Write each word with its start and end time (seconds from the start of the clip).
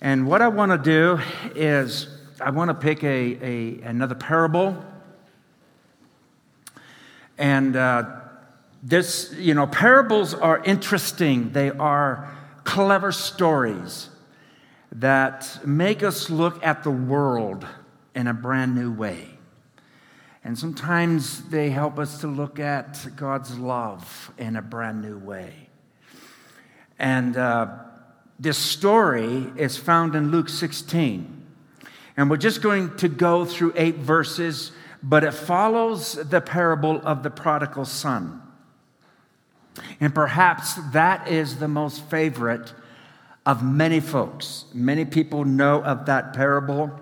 And 0.00 0.26
what 0.26 0.40
I 0.40 0.48
want 0.48 0.72
to 0.72 0.78
do 0.78 1.20
is 1.54 2.08
I 2.40 2.50
want 2.50 2.70
to 2.70 2.74
pick 2.74 3.04
a, 3.04 3.38
a 3.42 3.82
another 3.82 4.14
parable. 4.14 4.82
And 7.36 7.76
uh, 7.76 8.20
this, 8.82 9.34
you 9.36 9.52
know, 9.52 9.66
parables 9.66 10.32
are 10.32 10.62
interesting. 10.64 11.52
They 11.52 11.70
are 11.70 12.34
clever 12.64 13.12
stories 13.12 14.08
that 14.92 15.60
make 15.66 16.02
us 16.02 16.30
look 16.30 16.64
at 16.64 16.82
the 16.82 16.90
world 16.90 17.66
in 18.14 18.26
a 18.26 18.34
brand 18.34 18.74
new 18.74 18.92
way. 18.92 19.28
And 20.42 20.58
sometimes 20.58 21.42
they 21.50 21.68
help 21.68 21.98
us 21.98 22.20
to 22.22 22.26
look 22.26 22.58
at 22.58 23.06
God's 23.16 23.58
love 23.58 24.32
in 24.38 24.56
a 24.56 24.62
brand 24.62 25.02
new 25.02 25.18
way. 25.18 25.68
And 26.98 27.36
uh, 27.36 27.68
this 28.40 28.56
story 28.56 29.52
is 29.56 29.76
found 29.76 30.14
in 30.14 30.30
Luke 30.30 30.48
16. 30.48 31.46
And 32.16 32.30
we're 32.30 32.38
just 32.38 32.62
going 32.62 32.96
to 32.96 33.08
go 33.08 33.44
through 33.44 33.74
eight 33.76 33.96
verses, 33.96 34.72
but 35.02 35.24
it 35.24 35.32
follows 35.32 36.14
the 36.14 36.40
parable 36.40 37.02
of 37.04 37.22
the 37.22 37.28
prodigal 37.28 37.84
son. 37.84 38.40
And 40.00 40.14
perhaps 40.14 40.76
that 40.92 41.28
is 41.28 41.58
the 41.58 41.68
most 41.68 42.02
favorite 42.06 42.72
of 43.44 43.62
many 43.62 44.00
folks. 44.00 44.64
Many 44.72 45.04
people 45.04 45.44
know 45.44 45.82
of 45.82 46.06
that 46.06 46.32
parable. 46.32 46.98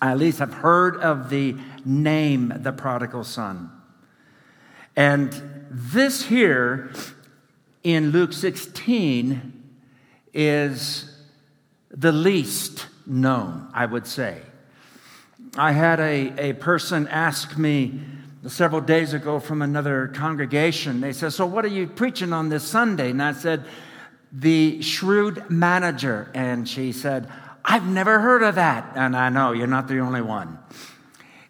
At 0.00 0.16
least 0.18 0.38
have 0.38 0.54
heard 0.54 0.96
of 0.96 1.28
the 1.28 1.54
name, 1.84 2.50
the 2.56 2.72
prodigal 2.72 3.24
son. 3.24 3.70
And 4.96 5.68
this 5.70 6.22
here 6.22 6.92
in 7.82 8.10
Luke 8.10 8.32
16 8.32 9.52
is 10.36 11.10
the 11.90 12.12
least 12.12 12.86
known, 13.06 13.68
I 13.72 13.86
would 13.86 14.06
say. 14.06 14.42
I 15.56 15.72
had 15.72 15.98
a, 15.98 16.50
a 16.50 16.52
person 16.52 17.08
ask 17.08 17.56
me 17.56 18.00
several 18.46 18.82
days 18.82 19.14
ago 19.14 19.40
from 19.40 19.62
another 19.62 20.08
congregation. 20.08 21.00
They 21.00 21.14
said, 21.14 21.32
So, 21.32 21.46
what 21.46 21.64
are 21.64 21.68
you 21.68 21.86
preaching 21.86 22.32
on 22.32 22.50
this 22.50 22.62
Sunday? 22.62 23.10
And 23.10 23.22
I 23.22 23.32
said, 23.32 23.64
The 24.30 24.82
shrewd 24.82 25.50
manager. 25.50 26.30
And 26.34 26.68
she 26.68 26.92
said, 26.92 27.28
I've 27.64 27.86
never 27.86 28.20
heard 28.20 28.42
of 28.42 28.56
that. 28.56 28.92
And 28.94 29.16
I 29.16 29.30
know 29.30 29.52
you're 29.52 29.66
not 29.66 29.88
the 29.88 29.98
only 29.98 30.22
one. 30.22 30.58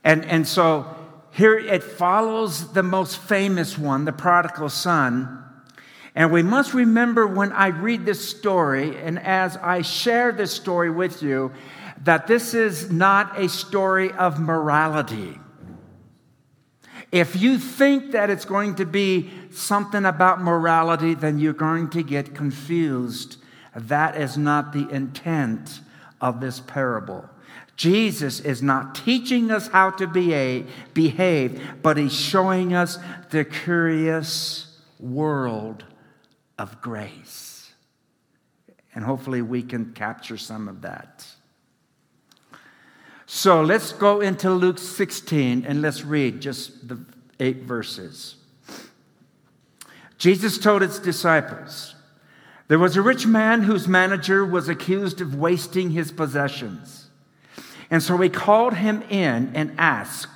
And, 0.05 0.25
and 0.25 0.47
so 0.47 0.87
here 1.33 1.59
it 1.59 1.83
follows 1.83 2.73
the 2.73 2.85
most 2.85 3.19
famous 3.19 3.77
one, 3.77 4.05
the 4.05 4.13
prodigal 4.13 4.69
son. 4.69 5.43
And 6.17 6.33
we 6.33 6.43
must 6.43 6.73
remember 6.73 7.27
when 7.27 7.53
I 7.53 7.67
read 7.67 8.07
this 8.07 8.27
story 8.27 8.97
and 8.97 9.19
as 9.19 9.59
I 9.59 9.83
share 9.83 10.33
this 10.33 10.51
story 10.51 10.91
with 10.91 11.23
you, 11.23 11.53
that 12.05 12.27
this 12.27 12.55
is 12.55 12.91
not 12.91 13.39
a 13.39 13.51
story 13.51 14.11
of 14.13 14.41
morality. 14.41 15.39
If 17.13 17.37
you 17.37 17.59
think 17.59 18.13
that 18.13 18.31
it's 18.31 18.47
going 18.47 18.77
to 18.77 18.87
be 18.87 19.31
something 19.51 20.07
about 20.07 20.41
morality, 20.41 21.13
then 21.13 21.39
you're 21.39 21.53
going 21.53 21.91
to 21.91 22.03
get 22.03 22.35
confused. 22.35 23.37
That 23.75 24.17
is 24.17 24.39
not 24.39 24.73
the 24.73 24.89
intent 24.89 25.81
of 26.23 26.41
this 26.41 26.61
parable. 26.61 27.29
Jesus 27.77 28.41
is 28.41 28.63
not 28.63 28.95
teaching 28.95 29.51
us 29.51 29.69
how 29.69 29.91
to 29.91 30.07
behave, 30.07 31.63
but 31.83 31.99
he's 31.99 32.19
showing 32.19 32.73
us 32.73 32.99
the 33.31 33.45
curious 33.45 34.79
world 34.99 35.85
of 36.59 36.81
grace. 36.81 37.73
And 38.95 39.05
hopefully 39.05 39.43
we 39.43 39.63
can 39.63 39.93
capture 39.93 40.37
some 40.37 40.69
of 40.69 40.83
that. 40.83 41.27
So 43.27 43.61
let's 43.61 43.93
go 43.93 44.21
into 44.21 44.51
Luke 44.51 44.79
16 44.79 45.65
and 45.67 45.83
let's 45.83 46.05
read 46.05 46.41
just 46.41 46.89
the 46.89 46.99
eight 47.41 47.63
verses. 47.63 48.37
Jesus 50.17 50.59
told 50.59 50.83
his 50.83 50.99
disciples, 50.99 51.95
There 52.69 52.79
was 52.79 52.97
a 52.97 53.03
rich 53.03 53.27
man 53.27 53.63
whose 53.63 53.87
manager 53.87 54.45
was 54.45 54.69
accused 54.69 55.21
of 55.21 55.35
wasting 55.35 55.91
his 55.91 56.13
possessions. 56.13 57.09
And 57.91 58.03
so 58.03 58.17
he 58.19 58.29
called 58.29 58.75
him 58.75 59.03
in 59.11 59.53
and 59.55 59.75
asked, 59.79 60.36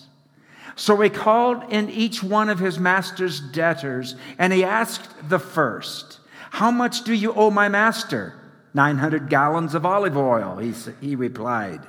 So 0.81 0.99
he 0.99 1.11
called 1.11 1.71
in 1.71 1.91
each 1.91 2.23
one 2.23 2.49
of 2.49 2.57
his 2.57 2.79
master's 2.79 3.39
debtors, 3.39 4.15
and 4.39 4.51
he 4.51 4.63
asked 4.63 5.29
the 5.29 5.37
first, 5.37 6.19
How 6.49 6.71
much 6.71 7.03
do 7.03 7.13
you 7.13 7.35
owe 7.35 7.51
my 7.51 7.69
master? 7.69 8.33
900 8.73 9.29
gallons 9.29 9.75
of 9.75 9.85
olive 9.85 10.17
oil, 10.17 10.57
he, 10.57 10.73
he 10.99 11.15
replied. 11.15 11.85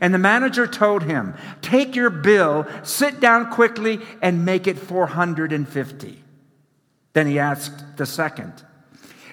And 0.00 0.14
the 0.14 0.18
manager 0.18 0.68
told 0.68 1.02
him, 1.02 1.34
Take 1.60 1.96
your 1.96 2.08
bill, 2.08 2.68
sit 2.84 3.18
down 3.18 3.50
quickly, 3.50 3.98
and 4.22 4.44
make 4.44 4.68
it 4.68 4.78
450. 4.78 6.22
Then 7.14 7.26
he 7.26 7.40
asked 7.40 7.96
the 7.96 8.06
second, 8.06 8.62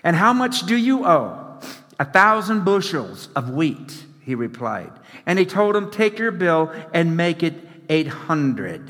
And 0.03 0.15
how 0.15 0.33
much 0.33 0.65
do 0.65 0.75
you 0.75 1.05
owe? 1.05 1.59
A 1.99 2.05
thousand 2.05 2.65
bushels 2.65 3.29
of 3.35 3.51
wheat, 3.51 4.07
he 4.21 4.33
replied. 4.33 4.91
And 5.27 5.37
he 5.37 5.45
told 5.45 5.75
him, 5.75 5.91
Take 5.91 6.17
your 6.17 6.31
bill 6.31 6.73
and 6.95 7.15
make 7.15 7.43
it 7.43 7.67
800. 7.91 8.89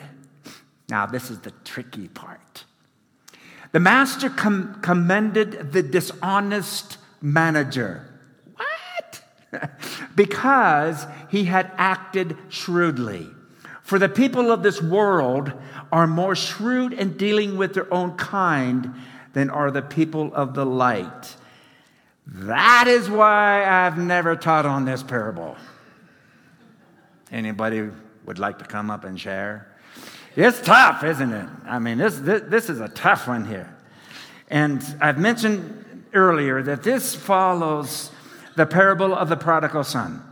Now, 0.88 1.08
this 1.08 1.32
is 1.32 1.40
the 1.40 1.52
tricky 1.66 2.08
part. 2.08 2.66
The 3.72 3.80
master 3.80 4.30
com- 4.30 4.80
commended 4.82 5.74
the 5.74 5.82
dishonest 5.82 6.98
manager 7.22 8.08
What? 8.56 9.70
because 10.16 11.08
he 11.30 11.46
had 11.46 11.72
acted 11.78 12.38
shrewdly. 12.50 13.28
For 13.82 13.98
the 13.98 14.10
people 14.10 14.52
of 14.52 14.62
this 14.62 14.82
world 14.82 15.52
are 15.92 16.08
more 16.08 16.36
shrewd 16.36 16.94
in 16.94 17.18
dealing 17.18 17.58
with 17.58 17.74
their 17.74 17.92
own 17.92 18.16
kind 18.18 18.94
than 19.34 19.50
are 19.50 19.72
the 19.72 19.82
people 19.82 20.32
of 20.36 20.54
the 20.54 20.66
light. 20.66 21.36
That 22.28 22.86
is 22.88 23.10
why 23.10 23.66
I've 23.66 23.98
never 23.98 24.36
taught 24.36 24.66
on 24.66 24.86
this 24.86 25.02
parable. 25.02 25.56
Anybody 27.32 27.90
would 28.26 28.40
like 28.40 28.60
to 28.60 28.66
come 28.66 28.90
up 28.90 29.04
and 29.04 29.20
share? 29.20 29.68
It's 30.36 30.62
tough, 30.62 31.04
isn't 31.04 31.34
it? 31.34 31.50
I 31.66 31.80
mean, 31.80 31.98
this, 31.98 32.18
this, 32.18 32.44
this 32.48 32.70
is 32.70 32.80
a 32.80 32.88
tough 32.88 33.28
one 33.28 33.46
here. 33.46 33.76
And 34.50 34.84
I've 35.02 35.18
mentioned 35.18 36.04
earlier 36.14 36.62
that 36.64 36.84
this 36.84 37.16
follows 37.16 38.12
the 38.56 38.66
parable 38.66 39.14
of 39.14 39.30
the 39.30 39.38
prodigal 39.38 39.84
son. 39.84 40.24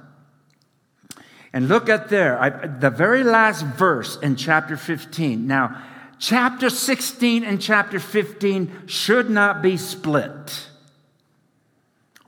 And 1.52 1.68
look 1.68 1.90
at 1.90 2.10
there, 2.10 2.40
I, 2.40 2.50
the 2.50 2.90
very 2.90 3.24
last 3.24 3.66
verse 3.66 4.18
in 4.20 4.36
chapter 4.36 4.78
15. 4.78 5.48
Now, 5.48 5.82
chapter 6.20 6.70
16 6.70 7.44
and 7.44 7.62
chapter 7.62 8.00
15 8.00 8.88
should 8.88 9.30
not 9.30 9.62
be 9.62 9.76
split. 9.76 10.69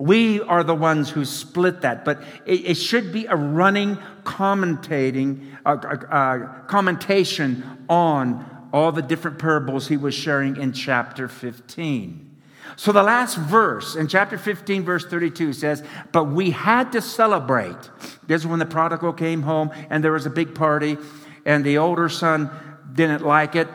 We 0.01 0.41
are 0.41 0.63
the 0.63 0.73
ones 0.73 1.11
who 1.11 1.25
split 1.25 1.81
that, 1.81 2.03
but 2.03 2.23
it, 2.47 2.65
it 2.65 2.73
should 2.73 3.13
be 3.13 3.27
a 3.27 3.35
running 3.35 3.97
commentating, 4.23 5.55
uh, 5.63 5.73
uh, 5.73 6.63
commentation 6.65 7.85
on 7.87 8.67
all 8.73 8.91
the 8.91 9.03
different 9.03 9.37
parables 9.37 9.89
he 9.89 9.97
was 9.97 10.15
sharing 10.15 10.57
in 10.57 10.73
chapter 10.73 11.27
15. 11.27 12.35
So 12.77 12.91
the 12.91 13.03
last 13.03 13.37
verse 13.37 13.95
in 13.95 14.07
chapter 14.07 14.39
15, 14.39 14.83
verse 14.83 15.05
32 15.05 15.53
says, 15.53 15.83
But 16.11 16.23
we 16.23 16.49
had 16.49 16.93
to 16.93 17.01
celebrate. 17.01 17.91
This 18.25 18.41
is 18.41 18.47
when 18.47 18.57
the 18.57 18.65
prodigal 18.65 19.13
came 19.13 19.43
home 19.43 19.69
and 19.91 20.03
there 20.03 20.13
was 20.13 20.25
a 20.25 20.31
big 20.31 20.55
party, 20.55 20.97
and 21.45 21.63
the 21.63 21.77
older 21.77 22.09
son 22.09 22.49
didn't 22.91 23.23
like 23.23 23.55
it. 23.55 23.67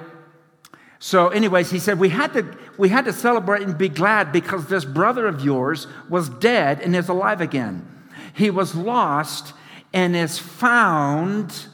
So, 0.98 1.28
anyways, 1.28 1.70
he 1.70 1.78
said, 1.78 1.98
we 1.98 2.08
had, 2.08 2.32
to, 2.32 2.56
we 2.78 2.88
had 2.88 3.04
to 3.04 3.12
celebrate 3.12 3.62
and 3.62 3.76
be 3.76 3.88
glad 3.88 4.32
because 4.32 4.66
this 4.66 4.84
brother 4.84 5.26
of 5.26 5.44
yours 5.44 5.86
was 6.08 6.28
dead 6.28 6.80
and 6.80 6.96
is 6.96 7.08
alive 7.08 7.40
again. 7.40 7.86
He 8.34 8.50
was 8.50 8.74
lost 8.74 9.52
and 9.92 10.16
is 10.16 10.38
found. 10.38 11.66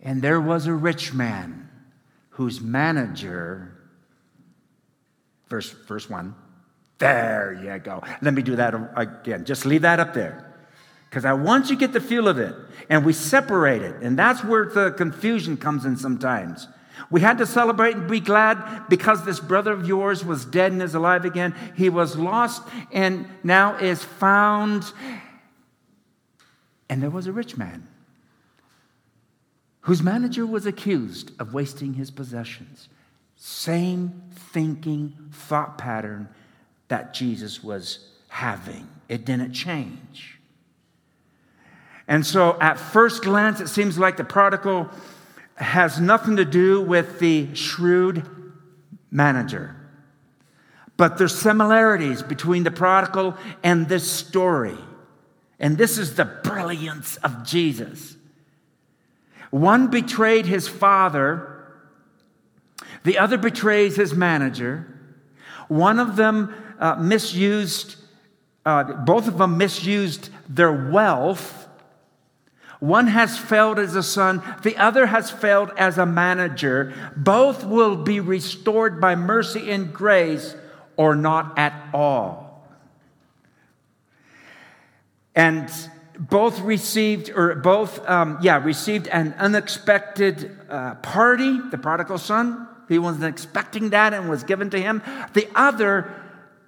And 0.00 0.20
there 0.20 0.40
was 0.40 0.66
a 0.66 0.74
rich 0.74 1.14
man 1.14 1.70
whose 2.30 2.60
manager 2.60 3.78
Verse, 5.48 5.70
verse 5.70 6.08
1. 6.08 6.34
There 6.98 7.58
you 7.62 7.78
go. 7.78 8.02
Let 8.22 8.34
me 8.34 8.42
do 8.42 8.56
that 8.56 8.74
again. 8.96 9.44
Just 9.44 9.64
leave 9.64 9.82
that 9.82 10.00
up 10.00 10.14
there. 10.14 10.44
because 11.08 11.24
I 11.24 11.32
want 11.32 11.70
you 11.70 11.76
to 11.76 11.80
get 11.80 11.92
the 11.92 12.00
feel 12.00 12.28
of 12.28 12.38
it. 12.38 12.54
And 12.90 13.04
we 13.04 13.12
separate 13.12 13.82
it. 13.82 13.96
And 14.02 14.18
that's 14.18 14.44
where 14.44 14.66
the 14.66 14.90
confusion 14.92 15.56
comes 15.56 15.84
in 15.84 15.96
sometimes. 15.96 16.68
We 17.10 17.20
had 17.20 17.38
to 17.38 17.46
celebrate 17.46 17.96
and 17.96 18.08
be 18.08 18.20
glad 18.20 18.88
because 18.88 19.24
this 19.24 19.40
brother 19.40 19.72
of 19.72 19.86
yours 19.86 20.24
was 20.24 20.44
dead 20.44 20.72
and 20.72 20.82
is 20.82 20.94
alive 20.94 21.24
again. 21.24 21.54
He 21.76 21.88
was 21.88 22.16
lost 22.16 22.62
and 22.92 23.26
now 23.42 23.76
is 23.76 24.02
found. 24.02 24.92
And 26.88 27.02
there 27.02 27.10
was 27.10 27.26
a 27.26 27.32
rich 27.32 27.56
man 27.56 27.86
whose 29.82 30.02
manager 30.02 30.44
was 30.44 30.66
accused 30.66 31.32
of 31.40 31.54
wasting 31.54 31.94
his 31.94 32.10
possessions. 32.10 32.88
Same 33.36 34.22
thinking 34.52 35.14
thought 35.32 35.78
pattern 35.78 36.28
that 36.88 37.14
Jesus 37.14 37.62
was 37.62 38.10
having. 38.28 38.88
It 39.08 39.24
didn't 39.24 39.52
change. 39.52 40.38
And 42.06 42.26
so, 42.26 42.58
at 42.60 42.78
first 42.78 43.22
glance, 43.22 43.60
it 43.60 43.68
seems 43.68 43.98
like 43.98 44.16
the 44.16 44.24
prodigal 44.24 44.88
has 45.58 46.00
nothing 46.00 46.36
to 46.36 46.44
do 46.44 46.80
with 46.80 47.18
the 47.18 47.54
shrewd 47.54 48.24
manager. 49.10 49.74
But 50.96 51.18
there's 51.18 51.36
similarities 51.36 52.22
between 52.22 52.64
the 52.64 52.70
prodigal 52.70 53.36
and 53.62 53.88
this 53.88 54.10
story. 54.10 54.76
And 55.60 55.76
this 55.76 55.98
is 55.98 56.14
the 56.14 56.24
brilliance 56.24 57.16
of 57.18 57.44
Jesus. 57.44 58.16
One 59.50 59.88
betrayed 59.88 60.46
his 60.46 60.68
father, 60.68 61.54
the 63.04 63.18
other 63.18 63.38
betrays 63.38 63.96
his 63.96 64.14
manager. 64.14 64.94
One 65.68 65.98
of 65.98 66.16
them 66.16 66.54
uh, 66.78 66.96
misused, 66.96 67.96
uh, 68.64 68.84
both 69.04 69.26
of 69.26 69.38
them 69.38 69.56
misused 69.56 70.30
their 70.48 70.72
wealth 70.72 71.67
one 72.80 73.08
has 73.08 73.36
failed 73.36 73.78
as 73.78 73.96
a 73.96 74.02
son, 74.02 74.42
the 74.62 74.76
other 74.76 75.06
has 75.06 75.30
failed 75.30 75.72
as 75.76 75.98
a 75.98 76.06
manager. 76.06 76.94
Both 77.16 77.64
will 77.64 77.96
be 77.96 78.20
restored 78.20 79.00
by 79.00 79.16
mercy 79.16 79.70
and 79.70 79.92
grace 79.92 80.54
or 80.96 81.16
not 81.16 81.58
at 81.58 81.74
all. 81.92 82.68
And 85.34 85.70
both 86.18 86.60
received, 86.60 87.30
or 87.30 87.56
both, 87.56 88.06
um, 88.08 88.38
yeah, 88.42 88.62
received 88.62 89.08
an 89.08 89.34
unexpected 89.38 90.56
uh, 90.68 90.96
party, 90.96 91.60
the 91.70 91.78
prodigal 91.78 92.18
son. 92.18 92.68
He 92.88 92.98
wasn't 92.98 93.24
expecting 93.24 93.90
that 93.90 94.14
and 94.14 94.28
was 94.28 94.44
given 94.44 94.70
to 94.70 94.80
him. 94.80 95.02
The 95.34 95.48
other, 95.54 96.12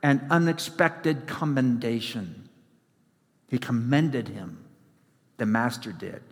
an 0.02 0.26
unexpected 0.30 1.26
commendation. 1.26 2.48
He 3.48 3.58
commended 3.58 4.28
him 4.28 4.59
the 5.40 5.46
master 5.46 5.90
did. 5.90 6.22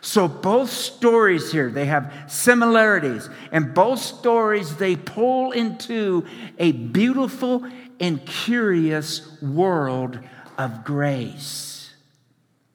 So 0.00 0.26
both 0.28 0.70
stories 0.70 1.52
here, 1.52 1.70
they 1.70 1.86
have 1.86 2.12
similarities, 2.28 3.28
and 3.52 3.74
both 3.74 3.98
stories 3.98 4.76
they 4.76 4.96
pull 4.96 5.52
into 5.52 6.24
a 6.58 6.72
beautiful 6.72 7.68
and 8.00 8.24
curious 8.24 9.40
world 9.42 10.18
of 10.56 10.84
grace. 10.84 11.92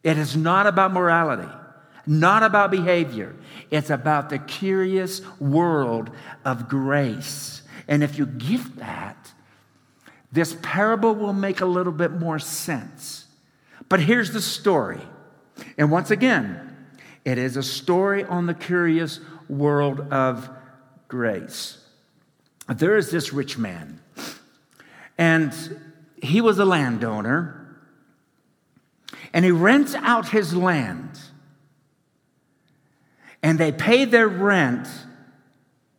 It 0.04 0.18
is 0.18 0.36
not 0.36 0.68
about 0.68 0.94
morality, 0.94 1.52
not 2.06 2.44
about 2.44 2.72
behavior. 2.72 3.36
It's 3.72 3.90
about 3.90 4.30
the 4.30 4.40
curious 4.40 5.22
world 5.40 6.10
of 6.46 6.70
grace. 6.70 7.62
And 7.88 8.04
if 8.04 8.18
you 8.18 8.26
get 8.26 8.78
that, 8.78 9.31
this 10.31 10.56
parable 10.62 11.16
will 11.16 11.34
make 11.34 11.62
a 11.62 11.66
little 11.66 11.94
bit 11.94 12.12
more 12.12 12.40
sense. 12.40 13.26
But 13.88 14.00
here's 14.00 14.31
the 14.31 14.42
story. 14.42 15.02
And 15.78 15.92
once 15.92 16.12
again, 16.12 16.76
it 17.26 17.38
is 17.38 17.58
a 17.58 17.64
story 17.64 18.24
on 18.24 18.46
the 18.46 18.54
curious 18.54 19.20
world 19.48 20.00
of 20.12 20.50
grace. 21.08 21.78
There 22.68 22.98
is 22.98 23.12
this 23.12 23.34
rich 23.34 23.58
man, 23.58 24.00
and 25.18 25.54
he 26.22 26.40
was 26.40 26.60
a 26.60 26.66
landowner, 26.66 27.78
and 29.34 29.44
he 29.44 29.52
rents 29.52 29.96
out 29.96 30.30
his 30.30 30.54
land. 30.54 31.20
And 33.42 33.58
they 33.58 33.72
pay 33.72 34.04
their 34.06 34.28
rent 34.28 34.88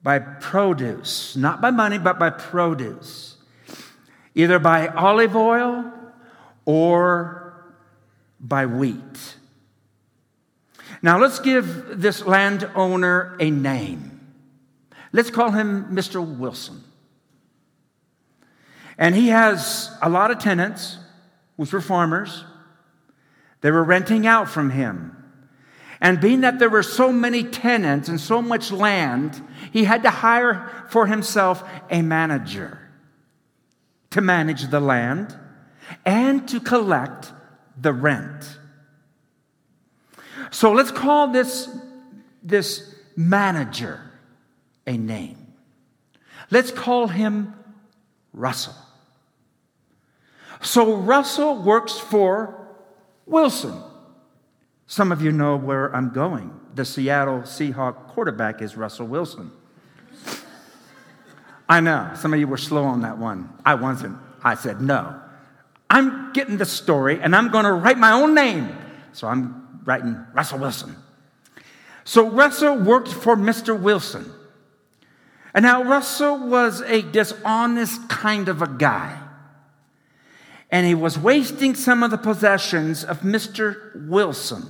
by 0.02 0.18
produce, 0.18 1.36
not 1.36 1.60
by 1.60 1.70
money, 1.70 1.98
but 1.98 2.18
by 2.18 2.30
produce, 2.30 3.36
either 4.34 4.58
by 4.58 4.88
olive 4.88 5.34
oil 5.34 5.90
or 6.64 7.54
by 8.38 8.66
wheat. 8.66 9.36
Now 11.02 11.18
let's 11.18 11.38
give 11.38 12.00
this 12.00 12.24
landowner 12.26 13.36
a 13.40 13.50
name. 13.50 14.20
Let's 15.12 15.30
call 15.30 15.50
him 15.50 15.86
Mr. 15.86 16.24
Wilson. 16.24 16.84
And 18.98 19.14
he 19.14 19.28
has 19.28 19.90
a 20.02 20.10
lot 20.10 20.30
of 20.30 20.38
tenants, 20.38 20.98
which 21.56 21.72
were 21.72 21.80
farmers. 21.80 22.44
They 23.62 23.70
were 23.70 23.82
renting 23.82 24.26
out 24.26 24.48
from 24.48 24.70
him. 24.70 25.16
And 26.02 26.20
being 26.20 26.42
that 26.42 26.58
there 26.58 26.70
were 26.70 26.82
so 26.82 27.12
many 27.12 27.44
tenants 27.44 28.08
and 28.08 28.20
so 28.20 28.40
much 28.40 28.70
land, 28.70 29.42
he 29.72 29.84
had 29.84 30.02
to 30.02 30.10
hire 30.10 30.86
for 30.88 31.06
himself 31.06 31.62
a 31.90 32.02
manager 32.02 32.78
to 34.10 34.20
manage 34.20 34.68
the 34.70 34.80
land 34.80 35.36
and 36.04 36.48
to 36.48 36.60
collect 36.60 37.32
the 37.80 37.92
rent. 37.92 38.58
So 40.50 40.72
let's 40.72 40.90
call 40.90 41.28
this, 41.28 41.68
this 42.42 42.94
manager 43.16 44.00
a 44.86 44.96
name. 44.96 45.54
Let's 46.50 46.70
call 46.70 47.06
him 47.06 47.54
Russell. 48.32 48.74
So 50.60 50.96
Russell 50.96 51.62
works 51.62 51.98
for 51.98 52.68
Wilson. 53.26 53.80
Some 54.86 55.12
of 55.12 55.22
you 55.22 55.32
know 55.32 55.56
where 55.56 55.94
I'm 55.94 56.12
going. 56.12 56.52
The 56.74 56.84
Seattle 56.84 57.40
Seahawk 57.40 58.08
quarterback 58.08 58.60
is 58.60 58.76
Russell 58.76 59.06
Wilson. 59.06 59.52
I 61.68 61.80
know, 61.80 62.10
some 62.16 62.34
of 62.34 62.40
you 62.40 62.48
were 62.48 62.56
slow 62.56 62.82
on 62.82 63.02
that 63.02 63.16
one. 63.16 63.48
I 63.64 63.76
wasn't. 63.76 64.18
I 64.42 64.56
said, 64.56 64.80
no. 64.80 65.14
I'm 65.88 66.32
getting 66.32 66.56
the 66.56 66.64
story 66.64 67.20
and 67.20 67.34
I'm 67.34 67.50
going 67.50 67.64
to 67.64 67.72
write 67.72 67.98
my 67.98 68.12
own 68.12 68.34
name. 68.34 68.76
So 69.12 69.28
I'm 69.28 69.69
writing 69.90 70.24
Russell 70.32 70.60
Wilson. 70.60 70.94
So 72.04 72.30
Russell 72.30 72.78
worked 72.78 73.08
for 73.08 73.34
Mr. 73.34 73.78
Wilson. 73.78 74.32
And 75.52 75.64
now 75.64 75.82
Russell 75.82 76.46
was 76.46 76.80
a 76.82 77.02
dishonest 77.02 78.08
kind 78.08 78.48
of 78.48 78.62
a 78.62 78.68
guy. 78.68 79.20
And 80.70 80.86
he 80.86 80.94
was 80.94 81.18
wasting 81.18 81.74
some 81.74 82.04
of 82.04 82.12
the 82.12 82.18
possessions 82.18 83.02
of 83.02 83.22
Mr. 83.22 84.06
Wilson. 84.06 84.62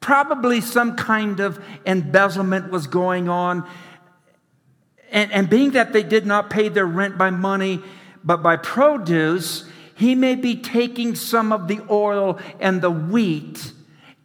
Probably 0.00 0.62
some 0.62 0.96
kind 0.96 1.38
of 1.40 1.62
embezzlement 1.84 2.70
was 2.70 2.86
going 2.86 3.28
on. 3.28 3.68
And, 5.10 5.30
and 5.32 5.50
being 5.50 5.72
that 5.72 5.92
they 5.92 6.02
did 6.02 6.24
not 6.24 6.48
pay 6.48 6.70
their 6.70 6.86
rent 6.86 7.18
by 7.18 7.28
money, 7.28 7.82
but 8.24 8.42
by 8.42 8.56
produce, 8.56 9.68
he 9.96 10.14
may 10.14 10.34
be 10.34 10.56
taking 10.56 11.14
some 11.14 11.52
of 11.52 11.68
the 11.68 11.80
oil 11.90 12.38
and 12.60 12.82
the 12.82 12.90
wheat 12.90 13.72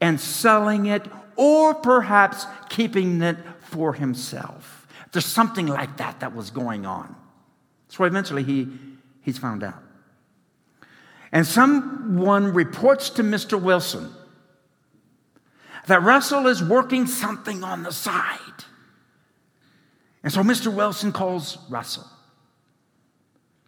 and 0.01 0.19
selling 0.19 0.87
it, 0.87 1.07
or 1.37 1.73
perhaps 1.73 2.45
keeping 2.69 3.21
it 3.21 3.37
for 3.61 3.93
himself. 3.93 4.85
There's 5.11 5.25
something 5.25 5.67
like 5.67 5.97
that 5.97 6.19
that 6.19 6.35
was 6.35 6.49
going 6.49 6.85
on. 6.85 7.15
So 7.87 8.03
eventually 8.03 8.43
he, 8.43 8.67
he's 9.21 9.37
found 9.37 9.63
out. 9.63 9.81
And 11.31 11.47
someone 11.47 12.53
reports 12.53 13.09
to 13.11 13.23
Mr. 13.23 13.61
Wilson 13.61 14.13
that 15.87 16.03
Russell 16.03 16.47
is 16.47 16.61
working 16.61 17.07
something 17.07 17.63
on 17.63 17.83
the 17.83 17.91
side. 17.91 18.37
And 20.23 20.31
so 20.31 20.41
Mr. 20.41 20.73
Wilson 20.73 21.11
calls 21.11 21.57
Russell, 21.69 22.07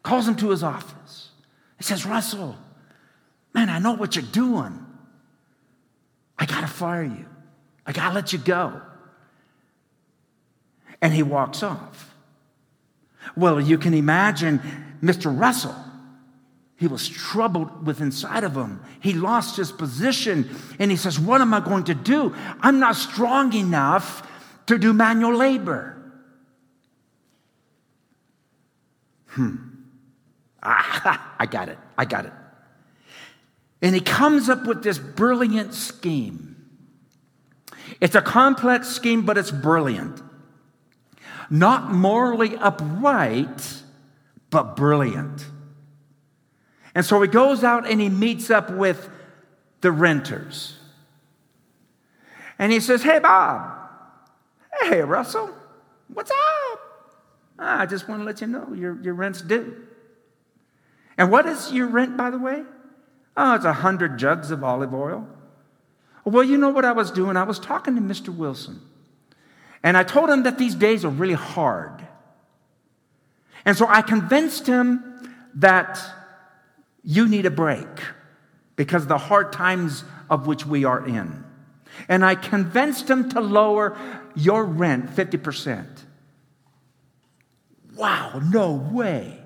calls 0.03 0.27
him 0.27 0.35
to 0.35 0.49
his 0.49 0.63
office. 0.63 1.02
He 1.77 1.83
says, 1.83 2.05
Russell, 2.05 2.55
man, 3.53 3.69
I 3.69 3.79
know 3.79 3.93
what 3.93 4.15
you're 4.15 4.25
doing. 4.25 4.85
I 6.37 6.45
got 6.45 6.61
to 6.61 6.67
fire 6.67 7.03
you. 7.03 7.25
I 7.85 7.91
got 7.91 8.09
to 8.09 8.15
let 8.15 8.33
you 8.33 8.39
go. 8.39 8.81
And 11.01 11.13
he 11.13 11.23
walks 11.23 11.63
off. 11.63 12.13
Well, 13.35 13.59
you 13.59 13.77
can 13.77 13.93
imagine 13.93 14.59
Mr. 15.01 15.37
Russell. 15.37 15.75
He 16.77 16.87
was 16.87 17.07
troubled 17.07 17.85
with 17.85 18.01
inside 18.01 18.43
of 18.43 18.55
him. 18.55 18.81
He 18.99 19.13
lost 19.13 19.57
his 19.57 19.71
position 19.71 20.49
and 20.79 20.91
he 20.91 20.97
says, 20.97 21.19
What 21.19 21.39
am 21.39 21.53
I 21.53 21.59
going 21.59 21.85
to 21.85 21.93
do? 21.93 22.35
I'm 22.59 22.79
not 22.79 22.95
strong 22.95 23.53
enough 23.53 24.27
to 24.65 24.77
do 24.77 24.91
manual 24.91 25.35
labor. 25.35 26.01
Hmm. 29.27 29.72
Ah, 30.63 31.35
I 31.37 31.45
got 31.45 31.69
it. 31.69 31.77
I 31.97 32.05
got 32.05 32.25
it. 32.25 32.31
And 33.81 33.93
he 33.93 33.99
comes 33.99 34.47
up 34.47 34.65
with 34.65 34.81
this 34.81 34.97
brilliant 34.97 35.73
scheme. 35.73 36.55
It's 37.99 38.15
a 38.15 38.21
complex 38.21 38.87
scheme, 38.87 39.23
but 39.23 39.37
it's 39.37 39.51
brilliant. 39.51 40.21
Not 41.49 41.91
morally 41.91 42.55
upright, 42.55 43.81
but 44.49 44.77
brilliant. 44.77 45.45
And 46.95 47.05
so 47.05 47.21
he 47.21 47.27
goes 47.27 47.63
out 47.63 47.89
and 47.89 47.99
he 47.99 48.07
meets 48.07 48.49
up 48.49 48.71
with 48.71 49.09
the 49.81 49.91
renters. 49.91 50.77
And 52.57 52.71
he 52.71 52.79
says, 52.79 53.03
Hey, 53.03 53.19
Bob. 53.19 53.79
Hey, 54.81 55.01
Russell. 55.01 55.53
What's 56.07 56.31
up? 56.31 56.79
Ah, 57.59 57.81
I 57.81 57.85
just 57.85 58.07
want 58.07 58.21
to 58.21 58.25
let 58.25 58.41
you 58.41 58.47
know 58.47 58.73
your, 58.73 59.01
your 59.01 59.13
rent's 59.13 59.41
due. 59.41 59.75
And 61.17 61.31
what 61.31 61.45
is 61.45 61.71
your 61.71 61.87
rent, 61.87 62.17
by 62.17 62.29
the 62.29 62.39
way? 62.39 62.63
Oh, 63.35 63.55
it's 63.55 63.65
a 63.65 63.73
hundred 63.73 64.17
jugs 64.17 64.51
of 64.51 64.63
olive 64.63 64.93
oil. 64.93 65.27
Well, 66.25 66.43
you 66.43 66.57
know 66.57 66.69
what 66.69 66.85
I 66.85 66.93
was 66.93 67.11
doing? 67.11 67.35
I 67.35 67.43
was 67.43 67.59
talking 67.59 67.95
to 67.95 68.01
Mr. 68.01 68.35
Wilson. 68.35 68.81
And 69.83 69.97
I 69.97 70.03
told 70.03 70.29
him 70.29 70.43
that 70.43 70.57
these 70.57 70.75
days 70.75 71.03
are 71.03 71.09
really 71.09 71.33
hard. 71.33 72.07
And 73.65 73.77
so 73.77 73.85
I 73.87 74.01
convinced 74.01 74.65
him 74.65 75.03
that 75.55 75.99
you 77.03 77.27
need 77.27 77.45
a 77.45 77.51
break 77.51 77.87
because 78.75 79.03
of 79.03 79.09
the 79.09 79.17
hard 79.17 79.51
times 79.51 80.03
of 80.29 80.47
which 80.47 80.65
we 80.65 80.85
are 80.85 81.05
in. 81.05 81.43
And 82.07 82.25
I 82.25 82.35
convinced 82.35 83.09
him 83.09 83.29
to 83.29 83.41
lower 83.41 83.97
your 84.35 84.63
rent 84.63 85.11
50%. 85.15 85.85
Wow, 87.95 88.41
no 88.51 88.73
way. 88.73 89.42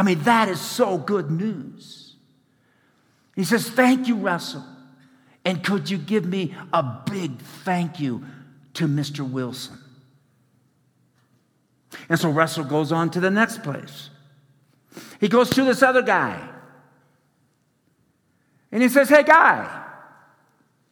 I 0.00 0.02
mean, 0.02 0.20
that 0.20 0.48
is 0.48 0.58
so 0.58 0.96
good 0.96 1.30
news. 1.30 2.14
He 3.36 3.44
says, 3.44 3.68
Thank 3.68 4.08
you, 4.08 4.16
Russell. 4.16 4.64
And 5.44 5.62
could 5.62 5.90
you 5.90 5.98
give 5.98 6.24
me 6.24 6.54
a 6.72 6.82
big 6.82 7.38
thank 7.38 8.00
you 8.00 8.24
to 8.74 8.88
Mr. 8.88 9.30
Wilson? 9.30 9.76
And 12.08 12.18
so 12.18 12.30
Russell 12.30 12.64
goes 12.64 12.92
on 12.92 13.10
to 13.10 13.20
the 13.20 13.30
next 13.30 13.62
place. 13.62 14.08
He 15.20 15.28
goes 15.28 15.50
to 15.50 15.64
this 15.64 15.82
other 15.82 16.00
guy. 16.00 16.48
And 18.72 18.82
he 18.82 18.88
says, 18.88 19.10
Hey, 19.10 19.22
guy, 19.22 19.84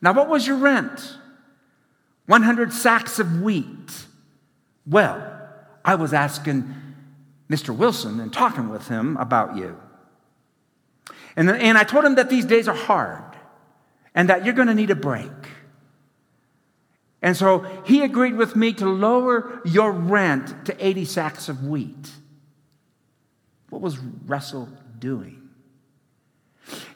now 0.03 0.13
what 0.13 0.29
was 0.29 0.47
your 0.47 0.59
rent? 0.59 1.17
100 2.27 2.75
sacks 2.75 3.19
of 3.19 3.41
wheat. 3.41 4.05
Well, 4.85 5.49
I 5.83 5.95
was 5.95 6.13
asking 6.13 6.75
Mr. 7.51 7.75
Wilson 7.75 8.21
and 8.21 8.33
talking 8.33 8.69
with 8.69 8.89
him 8.89 9.17
about 9.17 9.57
you. 9.57 9.81
And, 11.37 11.51
and 11.51 11.79
I 11.79 11.85
told 11.85 12.05
him 12.05 12.17
that 12.17 12.31
these 12.31 12.45
days 12.45 12.69
are 12.69 12.75
hard 12.75 13.25
and 14.15 14.29
that 14.29 14.45
you're 14.45 14.55
going 14.55 14.69
to 14.69 14.75
need 14.75 14.91
a 14.91 14.97
break. 14.97 15.31
And 17.23 17.37
so 17.37 17.61
he 17.85 18.03
agreed 18.03 18.37
with 18.37 18.55
me 18.55 18.73
to 18.75 18.87
lower 18.87 19.61
your 19.65 19.93
rent 19.93 20.67
to 20.67 20.87
80 20.87 21.05
sacks 21.05 21.49
of 21.49 21.65
wheat. 21.65 22.11
What 23.71 23.83
was 23.83 23.99
Russell 23.99 24.69
doing? 24.99 25.49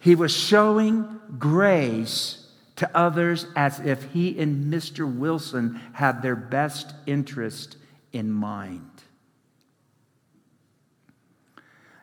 He 0.01 0.15
was 0.15 0.33
showing 0.33 1.21
grace 1.39 2.47
to 2.77 2.97
others 2.97 3.47
as 3.57 3.81
if 3.81 4.05
he 4.13 4.39
and 4.39 4.73
Mr. 4.73 5.13
Wilson 5.13 5.81
had 5.93 6.23
their 6.23 6.37
best 6.37 6.95
interest 7.07 7.77
in 8.13 8.31
mind. 8.31 8.92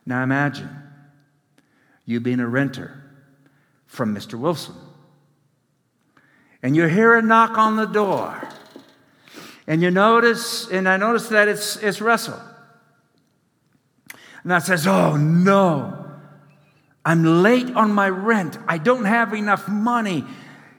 Now 0.09 0.23
imagine 0.23 0.67
you 2.03 2.19
being 2.19 2.39
a 2.39 2.47
renter 2.47 3.03
from 3.85 4.15
Mr. 4.15 4.39
Wilson. 4.39 4.73
And 6.63 6.75
you 6.75 6.87
hear 6.87 7.15
a 7.15 7.21
knock 7.21 7.59
on 7.59 7.75
the 7.75 7.85
door. 7.85 8.41
And 9.67 9.83
you 9.83 9.91
notice, 9.91 10.67
and 10.67 10.89
I 10.89 10.97
notice 10.97 11.29
that 11.29 11.47
it's, 11.47 11.75
it's 11.77 12.01
Russell. 12.01 12.41
And 14.43 14.51
I 14.51 14.57
says, 14.57 14.87
Oh 14.87 15.15
no, 15.15 16.07
I'm 17.05 17.43
late 17.43 17.69
on 17.75 17.91
my 17.91 18.09
rent. 18.09 18.57
I 18.67 18.79
don't 18.79 19.05
have 19.05 19.35
enough 19.35 19.67
money. 19.67 20.25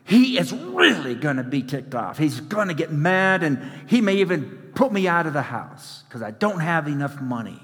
He 0.03 0.39
is 0.39 0.53
really 0.53 1.15
going 1.15 1.37
to 1.37 1.45
be 1.45 1.63
ticked 1.63 1.95
off. 1.95 2.19
He's 2.19 2.41
going 2.41 2.67
to 2.67 2.75
get 2.75 2.91
mad 2.91 3.45
and 3.45 3.63
he 3.87 4.01
may 4.01 4.17
even 4.17 4.73
put 4.75 4.93
me 4.93 5.07
out 5.07 5.29
of 5.29 5.35
the 5.35 5.43
house 5.43 6.03
because 6.09 6.21
I 6.21 6.33
don't 6.33 6.59
have 6.59 6.89
enough 6.89 7.21
money. 7.21 7.61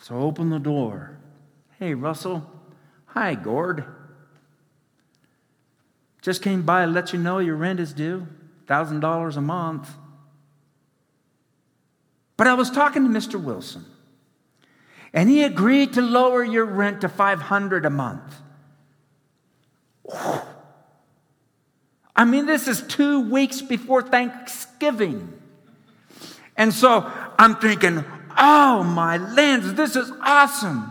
So 0.00 0.18
open 0.18 0.48
the 0.48 0.58
door. 0.58 1.18
Hey, 1.78 1.94
Russell. 1.94 2.50
Hi, 3.06 3.34
Gord. 3.34 3.84
Just 6.22 6.42
came 6.42 6.62
by 6.62 6.84
to 6.84 6.90
let 6.90 7.12
you 7.12 7.18
know 7.18 7.38
your 7.38 7.56
rent 7.56 7.80
is 7.80 7.92
due 7.92 8.26
$1,000 8.66 9.36
a 9.36 9.40
month. 9.40 9.90
But 12.36 12.46
I 12.46 12.54
was 12.54 12.70
talking 12.70 13.02
to 13.02 13.10
Mr. 13.10 13.42
Wilson, 13.42 13.84
and 15.12 15.28
he 15.28 15.42
agreed 15.42 15.92
to 15.94 16.00
lower 16.00 16.42
your 16.42 16.64
rent 16.64 17.02
to 17.02 17.08
500 17.08 17.84
a 17.84 17.90
month. 17.90 18.36
I 22.16 22.24
mean, 22.24 22.46
this 22.46 22.68
is 22.68 22.82
two 22.82 23.28
weeks 23.30 23.60
before 23.60 24.02
Thanksgiving. 24.02 25.32
And 26.56 26.72
so 26.72 27.10
I'm 27.38 27.56
thinking, 27.56 28.04
oh 28.40 28.82
my 28.82 29.18
lands, 29.18 29.74
this 29.74 29.94
is 29.94 30.10
awesome. 30.22 30.90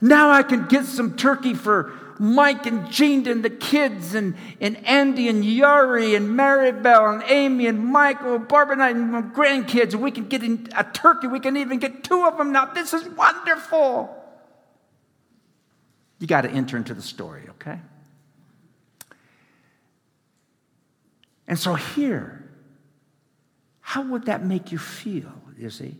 Now 0.00 0.30
I 0.30 0.42
can 0.42 0.66
get 0.66 0.84
some 0.84 1.16
turkey 1.16 1.54
for 1.54 1.92
Mike 2.18 2.66
and 2.66 2.90
Jean 2.90 3.26
and 3.26 3.44
the 3.44 3.50
kids, 3.50 4.14
and, 4.14 4.36
and 4.60 4.76
Andy 4.86 5.28
and 5.28 5.42
Yari 5.42 6.16
and 6.16 6.30
Maribel 6.38 7.14
and 7.14 7.22
Amy 7.28 7.66
and 7.66 7.84
Michael, 7.84 8.38
Barbara 8.38 8.74
and 8.74 8.82
I 8.82 8.90
and 8.90 9.10
my 9.10 9.22
grandkids. 9.22 9.94
And 9.94 10.02
we 10.02 10.10
can 10.10 10.28
get 10.28 10.42
a 10.42 10.84
turkey. 10.92 11.26
We 11.26 11.40
can 11.40 11.56
even 11.56 11.78
get 11.78 12.04
two 12.04 12.24
of 12.24 12.36
them 12.38 12.52
now. 12.52 12.66
This 12.66 12.92
is 12.92 13.08
wonderful. 13.08 14.14
You 16.20 16.26
got 16.26 16.42
to 16.42 16.50
enter 16.50 16.76
into 16.76 16.94
the 16.94 17.02
story, 17.02 17.42
okay? 17.50 17.80
And 21.48 21.58
so 21.58 21.74
here, 21.74 22.48
how 23.80 24.02
would 24.02 24.26
that 24.26 24.44
make 24.44 24.72
you 24.72 24.78
feel, 24.78 25.32
you 25.64 25.70
see? 25.70 25.96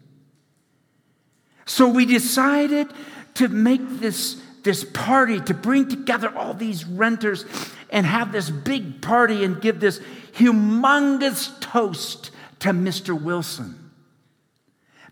So 1.66 1.88
we 1.88 2.06
decided 2.06 2.88
to 3.34 3.48
make 3.48 4.00
this 4.00 4.40
this 4.64 4.82
party 4.82 5.40
to 5.40 5.54
bring 5.54 5.88
together 5.88 6.34
all 6.34 6.54
these 6.54 6.84
renters 6.86 7.44
and 7.90 8.04
have 8.06 8.32
this 8.32 8.50
big 8.50 9.02
party 9.02 9.44
and 9.44 9.60
give 9.60 9.78
this 9.78 10.00
humongous 10.32 11.60
toast 11.60 12.30
to 12.60 12.70
Mr. 12.70 13.20
Wilson. 13.20 13.78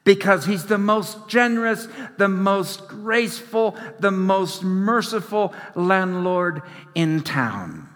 Because 0.04 0.47
he's 0.47 0.66
the 0.66 0.78
most 0.78 1.28
generous, 1.28 1.87
the 2.16 2.28
most 2.28 2.88
graceful, 2.88 3.76
the 4.00 4.11
most 4.11 4.64
merciful 4.64 5.54
landlord 5.76 6.62
in 6.94 7.21
town. 7.21 7.88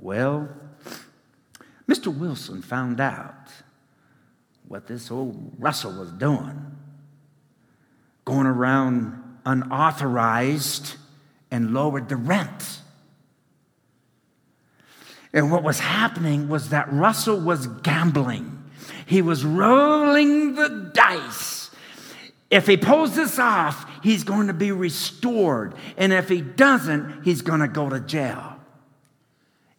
Well, 0.00 0.48
Mr. 1.86 2.06
Wilson 2.06 2.62
found 2.62 3.00
out 3.00 3.50
what 4.68 4.86
this 4.86 5.10
old 5.10 5.52
Russell 5.58 5.92
was 5.92 6.10
doing 6.12 6.74
going 8.24 8.46
around 8.46 9.22
unauthorized 9.44 10.96
and 11.50 11.74
lowered 11.74 12.08
the 12.08 12.16
rent. 12.16 12.80
And 15.32 15.50
what 15.50 15.62
was 15.62 15.80
happening 15.80 16.48
was 16.48 16.70
that 16.70 16.90
Russell 16.92 17.40
was 17.40 17.66
gambling. 17.66 18.62
He 19.06 19.20
was 19.20 19.44
rolling 19.44 20.54
the 20.54 20.90
dice. 20.94 21.70
If 22.50 22.66
he 22.66 22.76
pulls 22.76 23.16
this 23.16 23.38
off, 23.38 23.84
he's 24.02 24.22
going 24.22 24.46
to 24.46 24.52
be 24.52 24.70
restored. 24.72 25.74
And 25.96 26.12
if 26.12 26.28
he 26.28 26.40
doesn't, 26.40 27.24
he's 27.24 27.42
going 27.42 27.60
to 27.60 27.68
go 27.68 27.88
to 27.88 28.00
jail. 28.00 28.56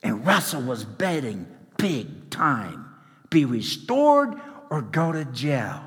And 0.03 0.25
Russell 0.25 0.61
was 0.61 0.83
betting 0.83 1.47
big 1.77 2.29
time 2.29 2.85
be 3.29 3.45
restored 3.45 4.39
or 4.69 4.81
go 4.81 5.11
to 5.11 5.25
jail. 5.25 5.81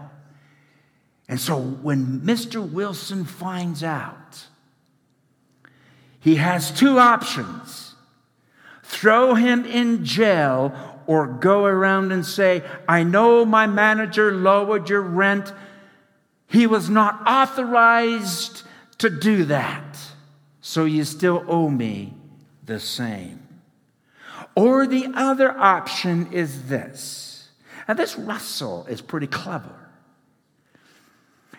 And 1.28 1.38
so 1.40 1.58
when 1.58 2.20
Mr. 2.20 2.66
Wilson 2.66 3.24
finds 3.24 3.82
out, 3.82 4.46
he 6.20 6.36
has 6.36 6.70
two 6.70 6.98
options 6.98 7.88
throw 8.88 9.34
him 9.34 9.66
in 9.66 10.02
jail 10.02 10.72
or 11.06 11.26
go 11.26 11.66
around 11.66 12.10
and 12.10 12.24
say, 12.24 12.62
I 12.88 13.02
know 13.02 13.44
my 13.44 13.66
manager 13.66 14.32
lowered 14.32 14.88
your 14.88 15.02
rent. 15.02 15.52
He 16.46 16.66
was 16.66 16.88
not 16.88 17.20
authorized 17.26 18.62
to 18.96 19.10
do 19.10 19.44
that. 19.44 19.98
So 20.62 20.86
you 20.86 21.04
still 21.04 21.44
owe 21.48 21.68
me 21.68 22.14
the 22.64 22.80
same. 22.80 23.46
Or 24.54 24.86
the 24.86 25.12
other 25.14 25.50
option 25.56 26.32
is 26.32 26.68
this. 26.68 27.27
Now, 27.88 27.94
this 27.94 28.18
Russell 28.18 28.86
is 28.86 29.00
pretty 29.00 29.26
clever. 29.26 29.88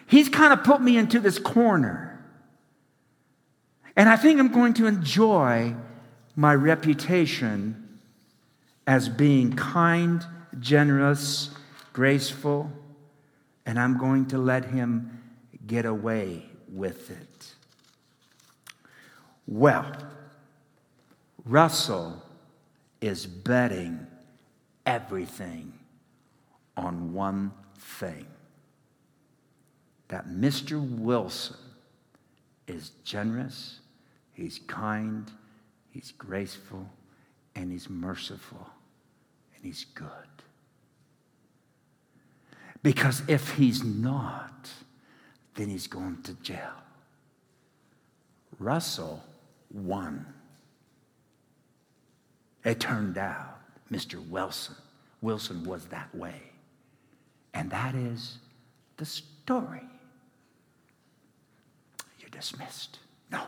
He's 0.06 0.30
kind 0.30 0.54
of 0.54 0.64
put 0.64 0.80
me 0.80 0.96
into 0.96 1.20
this 1.20 1.40
corner. 1.40 2.24
And 3.96 4.08
I 4.08 4.16
think 4.16 4.40
I'm 4.40 4.50
going 4.50 4.76
to 4.76 4.86
enjoy 4.86 5.76
my 6.36 6.54
reputation 6.54 8.00
as 8.86 9.10
being 9.10 9.54
kind, 9.56 10.24
generous, 10.60 11.50
graceful, 11.94 12.72
and 13.66 13.80
I'm 13.80 13.98
going 13.98 14.28
to 14.28 14.38
let 14.38 14.66
him 14.66 15.22
get 15.66 15.86
away 15.86 16.46
with 16.72 17.10
it. 17.10 17.54
Well, 19.48 19.92
Russell 21.44 22.24
is 23.02 23.26
betting 23.26 24.06
everything 24.86 25.79
on 26.80 27.14
one 27.14 27.52
thing 27.78 28.26
that 30.08 30.28
Mr. 30.28 30.80
Wilson 30.98 31.58
is 32.68 32.92
generous, 33.04 33.82
he's 34.32 34.60
kind, 34.68 35.30
he's 35.92 36.14
graceful, 36.18 36.90
and 37.54 37.72
he's 37.72 37.90
merciful, 37.90 38.66
and 39.56 39.66
he's 39.66 39.86
good. 39.94 40.08
Because 42.82 43.24
if 43.28 43.56
he's 43.56 43.84
not, 43.84 44.70
then 45.56 45.68
he's 45.68 45.88
going 45.88 46.22
to 46.24 46.34
jail. 46.36 46.72
Russell 48.58 49.22
won. 49.70 50.26
It 52.64 52.80
turned 52.80 53.18
out 53.18 53.60
Mr. 53.92 54.26
Wilson, 54.30 54.76
Wilson 55.22 55.66
was 55.66 55.86
that 55.88 56.14
way. 56.16 56.50
And 57.54 57.72
that 57.72 57.96
is 57.96 58.38
the 58.98 59.06
story. 59.06 59.82
You're 62.20 62.30
dismissed. 62.30 63.00
No. 63.32 63.42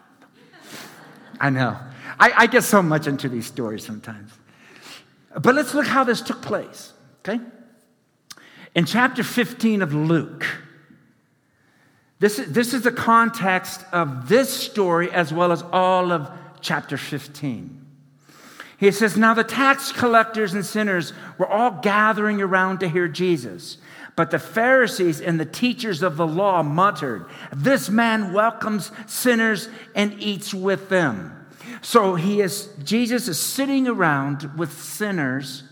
I 1.39 1.49
know. 1.49 1.77
I, 2.19 2.33
I 2.37 2.47
get 2.47 2.63
so 2.63 2.81
much 2.81 3.07
into 3.07 3.29
these 3.29 3.45
stories 3.45 3.85
sometimes. 3.85 4.31
But 5.39 5.55
let's 5.55 5.73
look 5.73 5.87
how 5.87 6.03
this 6.03 6.21
took 6.21 6.41
place, 6.41 6.93
okay? 7.19 7.41
In 8.75 8.85
chapter 8.85 9.23
15 9.23 9.81
of 9.81 9.93
Luke, 9.93 10.45
this 12.19 12.37
is, 12.37 12.51
this 12.51 12.73
is 12.73 12.83
the 12.83 12.91
context 12.91 13.83
of 13.91 14.29
this 14.29 14.49
story 14.49 15.11
as 15.11 15.33
well 15.33 15.51
as 15.51 15.63
all 15.71 16.11
of 16.11 16.29
chapter 16.61 16.97
15. 16.97 17.81
He 18.77 18.91
says, 18.91 19.17
Now 19.17 19.33
the 19.33 19.43
tax 19.43 19.91
collectors 19.91 20.53
and 20.53 20.65
sinners 20.65 21.13
were 21.37 21.47
all 21.47 21.71
gathering 21.81 22.41
around 22.41 22.79
to 22.81 22.89
hear 22.89 23.07
Jesus. 23.07 23.77
But 24.15 24.31
the 24.31 24.39
Pharisees 24.39 25.21
and 25.21 25.39
the 25.39 25.45
teachers 25.45 26.03
of 26.03 26.17
the 26.17 26.27
law 26.27 26.63
muttered, 26.63 27.25
This 27.53 27.89
man 27.89 28.33
welcomes 28.33 28.91
sinners 29.07 29.69
and 29.95 30.21
eats 30.21 30.53
with 30.53 30.89
them. 30.89 31.47
So 31.81 32.15
he 32.15 32.41
is, 32.41 32.69
Jesus 32.83 33.27
is 33.27 33.39
sitting 33.39 33.87
around 33.87 34.57
with 34.57 34.73
sinners 34.73 35.63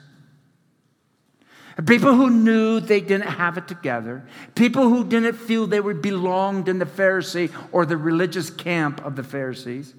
People 1.86 2.14
who 2.14 2.30
knew 2.30 2.80
they 2.80 3.00
didn't 3.00 3.28
have 3.28 3.58
it 3.58 3.68
together. 3.68 4.26
People 4.56 4.90
who 4.90 5.06
didn't 5.06 5.36
feel 5.36 5.66
they 5.66 5.80
were 5.80 5.94
belonged 5.94 6.68
in 6.68 6.80
the 6.80 6.86
Pharisee 6.86 7.52
or 7.72 7.86
the 7.86 7.96
religious 7.96 8.50
camp 8.50 9.04
of 9.06 9.16
the 9.16 9.24
Pharisees. 9.24 9.94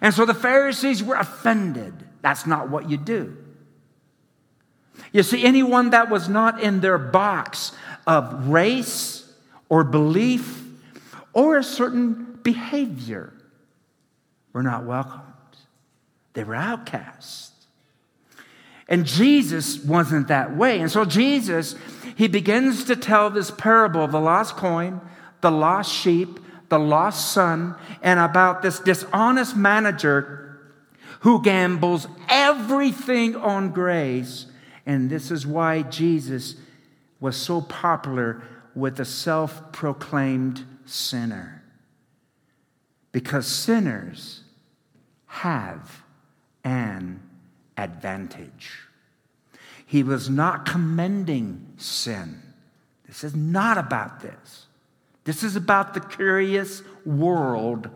And 0.00 0.14
so 0.14 0.24
the 0.24 0.34
Pharisees 0.34 1.02
were 1.02 1.16
offended. 1.16 1.94
That's 2.22 2.46
not 2.46 2.68
what 2.68 2.88
you 2.88 2.96
do. 2.96 3.36
You 5.14 5.22
see, 5.22 5.44
anyone 5.44 5.90
that 5.90 6.10
was 6.10 6.28
not 6.28 6.60
in 6.60 6.80
their 6.80 6.98
box 6.98 7.70
of 8.04 8.48
race 8.48 9.32
or 9.68 9.84
belief 9.84 10.64
or 11.32 11.56
a 11.56 11.62
certain 11.62 12.40
behavior 12.42 13.32
were 14.52 14.64
not 14.64 14.84
welcomed. 14.84 15.22
They 16.32 16.42
were 16.42 16.56
outcasts. 16.56 17.52
And 18.88 19.06
Jesus 19.06 19.78
wasn't 19.78 20.26
that 20.28 20.56
way. 20.56 20.80
And 20.80 20.90
so 20.90 21.04
Jesus, 21.04 21.76
he 22.16 22.26
begins 22.26 22.82
to 22.86 22.96
tell 22.96 23.30
this 23.30 23.52
parable 23.52 24.02
of 24.02 24.10
the 24.10 24.20
lost 24.20 24.56
coin, 24.56 25.00
the 25.42 25.52
lost 25.52 25.94
sheep, 25.94 26.40
the 26.70 26.80
lost 26.80 27.30
son, 27.30 27.76
and 28.02 28.18
about 28.18 28.62
this 28.62 28.80
dishonest 28.80 29.56
manager 29.56 30.58
who 31.20 31.40
gambles 31.40 32.08
everything 32.28 33.36
on 33.36 33.70
grace. 33.70 34.46
And 34.86 35.08
this 35.08 35.30
is 35.30 35.46
why 35.46 35.82
Jesus 35.82 36.56
was 37.20 37.36
so 37.36 37.60
popular 37.60 38.42
with 38.74 38.96
the 38.96 39.04
self 39.04 39.72
proclaimed 39.72 40.64
sinner. 40.84 41.62
Because 43.12 43.46
sinners 43.46 44.42
have 45.26 46.02
an 46.64 47.22
advantage. 47.76 48.80
He 49.86 50.02
was 50.02 50.28
not 50.28 50.66
commending 50.66 51.74
sin. 51.76 52.42
This 53.06 53.22
is 53.22 53.34
not 53.34 53.78
about 53.78 54.20
this. 54.20 54.66
This 55.24 55.42
is 55.42 55.56
about 55.56 55.94
the 55.94 56.00
curious 56.00 56.82
world 57.04 57.88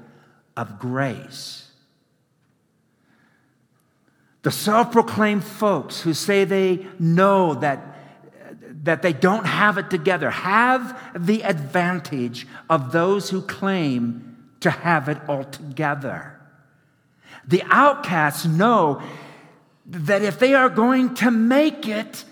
of 0.57 0.79
grace. 0.79 1.68
The 4.43 4.51
self 4.51 4.93
proclaimed 4.93 5.45
folks 5.45 6.01
who 6.01 6.15
say 6.15 6.45
they 6.45 6.87
know 6.99 7.55
that, 7.55 7.97
that 8.85 9.03
they 9.03 9.13
don't 9.13 9.47
have 9.47 9.79
it 9.79 9.91
together 9.91 10.31
have 10.31 10.99
the 11.17 11.43
advantage 11.43 12.47
of 12.71 12.93
those 12.93 13.31
who 13.31 13.43
claim 13.43 14.37
to 14.61 14.71
have 14.71 15.09
it 15.09 15.19
all 15.29 15.45
together. 15.45 16.41
The 17.47 17.63
outcasts 17.69 18.45
know 18.45 19.03
that 19.87 20.23
if 20.23 20.39
they 20.39 20.55
are 20.55 20.69
going 20.69 21.15
to 21.17 21.31
make 21.31 21.89
it 21.89 22.25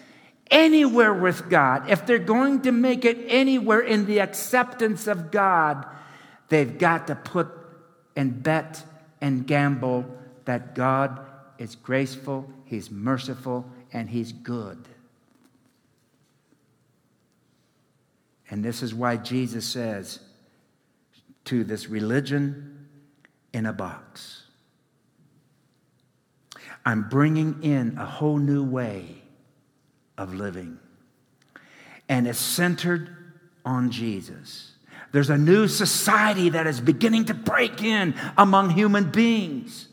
anywhere 0.51 1.15
with 1.15 1.49
God, 1.49 1.91
if 1.91 2.07
they're 2.07 2.19
going 2.19 2.63
to 2.63 2.73
make 2.73 3.05
it 3.05 3.19
anywhere 3.29 3.81
in 3.81 4.07
the 4.07 4.21
acceptance 4.21 5.07
of 5.07 5.31
God, 5.31 5.87
they've 6.49 6.79
got 6.79 7.07
to 7.09 7.15
put 7.15 7.49
and 8.15 8.43
bet 8.43 8.83
and 9.21 9.47
gamble 9.47 10.05
that 10.45 10.75
God 10.75 11.21
is 11.59 11.77
graceful, 11.77 12.49
He's 12.65 12.91
merciful, 12.91 13.65
and 13.93 14.09
He's 14.09 14.33
good. 14.33 14.89
And 18.51 18.65
this 18.65 18.83
is 18.83 18.95
why 18.95 19.17
Jesus 19.17 19.67
says 19.67 20.21
to 21.47 21.65
this 21.65 21.89
religion 21.89 22.89
in 23.53 23.67
a 23.67 23.73
box 23.73 24.43
I'm 26.85 27.09
bringing 27.09 27.65
in 27.65 27.99
a 27.99 28.07
whole 28.07 28.39
new 28.39 28.63
way 28.63 29.23
of 30.17 30.35
living. 30.35 30.79
And 32.09 32.29
it's 32.29 32.39
centered 32.39 33.11
on 33.65 33.91
Jesus. 33.91 34.73
There's 35.11 35.31
a 35.31 35.37
new 35.37 35.67
society 35.67 36.51
that 36.51 36.69
is 36.69 36.81
beginning 36.81 37.25
to 37.25 37.35
break 37.35 37.83
in 37.83 38.15
among 38.39 38.71
human 38.71 39.11
beings. 39.11 39.89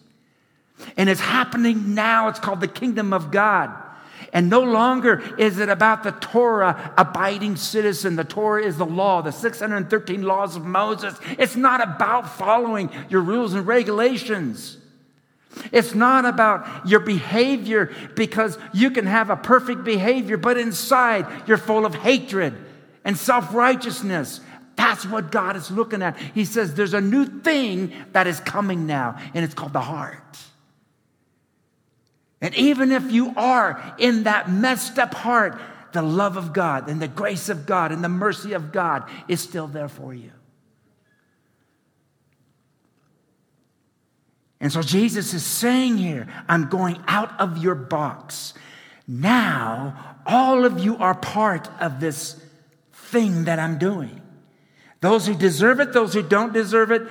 And 0.98 1.10
it's 1.10 1.22
happening 1.22 1.93
now. 1.93 2.28
It's 2.28 2.39
called 2.39 2.62
the 2.62 2.67
kingdom 2.67 3.13
of 3.13 3.32
God. 3.32 3.72
And 4.32 4.50
no 4.50 4.62
longer 4.62 5.22
is 5.38 5.60
it 5.60 5.69
about 5.69 6.04
the 6.04 6.12
Torah 6.12 6.93
abiding 6.98 7.56
citizen. 7.56 8.15
The 8.15 8.24
Torah 8.24 8.63
is 8.63 8.78
the 8.78 8.86
law, 8.86 9.22
the 9.22 9.32
613 9.32 10.24
laws 10.24 10.56
of 10.56 10.65
Moses. 10.65 11.15
It's 11.38 11.56
not 11.56 11.84
about 11.84 12.30
following 12.36 12.89
your 13.10 13.22
rules 13.22 13.54
and 13.54 13.67
regulations. 13.67 14.78
It's 15.72 15.93
not 15.93 16.26
about 16.26 16.88
your 16.88 17.00
behavior 17.00 17.93
because 18.15 18.58
you 18.74 18.89
can 18.89 19.06
have 19.06 19.30
a 19.30 19.36
perfect 19.36 19.84
behavior, 19.84 20.38
but 20.38 20.58
inside 20.58 21.28
you're 21.48 21.58
full 21.58 21.86
of 21.86 21.93
hatred 21.93 22.56
and 23.06 23.15
self 23.15 23.54
righteousness. 23.54 24.41
That's 24.76 25.06
what 25.06 25.32
God 25.32 25.56
is 25.56 25.69
looking 25.69 26.02
at. 26.02 26.17
He 26.17 26.46
says 26.46 26.74
there's 26.74 26.96
a 26.96 27.02
new 27.02 27.26
thing 27.26 27.93
that 28.13 28.26
is 28.26 28.39
coming 28.39 28.88
now, 28.88 29.19
and 29.36 29.46
it's 29.46 29.54
called 29.54 29.74
the 29.74 29.82
heart. 29.82 30.24
And 32.43 32.53
even 32.56 32.91
if 32.91 33.10
you 33.10 33.34
are 33.38 33.95
in 33.97 34.23
that 34.23 34.51
messed 34.51 34.99
up 34.99 35.13
heart, 35.13 35.60
the 35.93 36.01
love 36.01 36.36
of 36.36 36.51
God 36.51 36.89
and 36.89 37.01
the 37.01 37.08
grace 37.08 37.47
of 37.47 37.65
God 37.65 37.93
and 37.93 38.03
the 38.03 38.10
mercy 38.10 38.51
of 38.51 38.73
God 38.73 39.10
is 39.29 39.39
still 39.39 39.65
there 39.65 39.88
for 39.88 40.13
you. 40.13 40.32
And 44.60 44.73
so 44.73 44.82
Jesus 44.82 45.34
is 45.34 45.45
saying 45.45 45.97
here, 45.97 46.27
I'm 46.49 46.67
going 46.67 47.01
out 47.08 47.39
of 47.39 47.60
your 47.60 47.75
box. 47.75 48.53
Now, 49.08 50.17
all 50.25 50.65
of 50.65 50.79
you 50.79 50.97
are 50.97 51.15
part 51.15 51.69
of 51.79 52.01
this 52.01 52.43
thing 52.91 53.45
that 53.45 53.58
I'm 53.58 53.77
doing. 53.77 54.21
Those 54.99 55.27
who 55.27 55.36
deserve 55.36 55.79
it, 55.79 55.93
those 55.93 56.13
who 56.13 56.23
don't 56.23 56.51
deserve 56.51 56.91
it, 56.91 57.03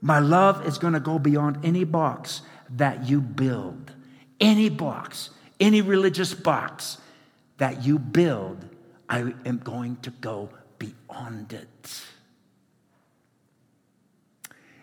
my 0.00 0.18
love 0.18 0.66
is 0.66 0.78
going 0.78 0.94
to 0.94 1.00
go 1.00 1.18
beyond 1.18 1.62
any 1.62 1.84
box 1.84 2.40
that 2.70 3.06
you 3.06 3.20
build. 3.20 3.92
Any 4.40 4.68
box, 4.68 5.30
any 5.58 5.80
religious 5.80 6.34
box 6.34 6.98
that 7.58 7.84
you 7.84 7.98
build, 7.98 8.64
I 9.08 9.34
am 9.44 9.58
going 9.58 9.96
to 10.02 10.10
go 10.10 10.50
beyond 10.78 11.52
it. 11.52 12.02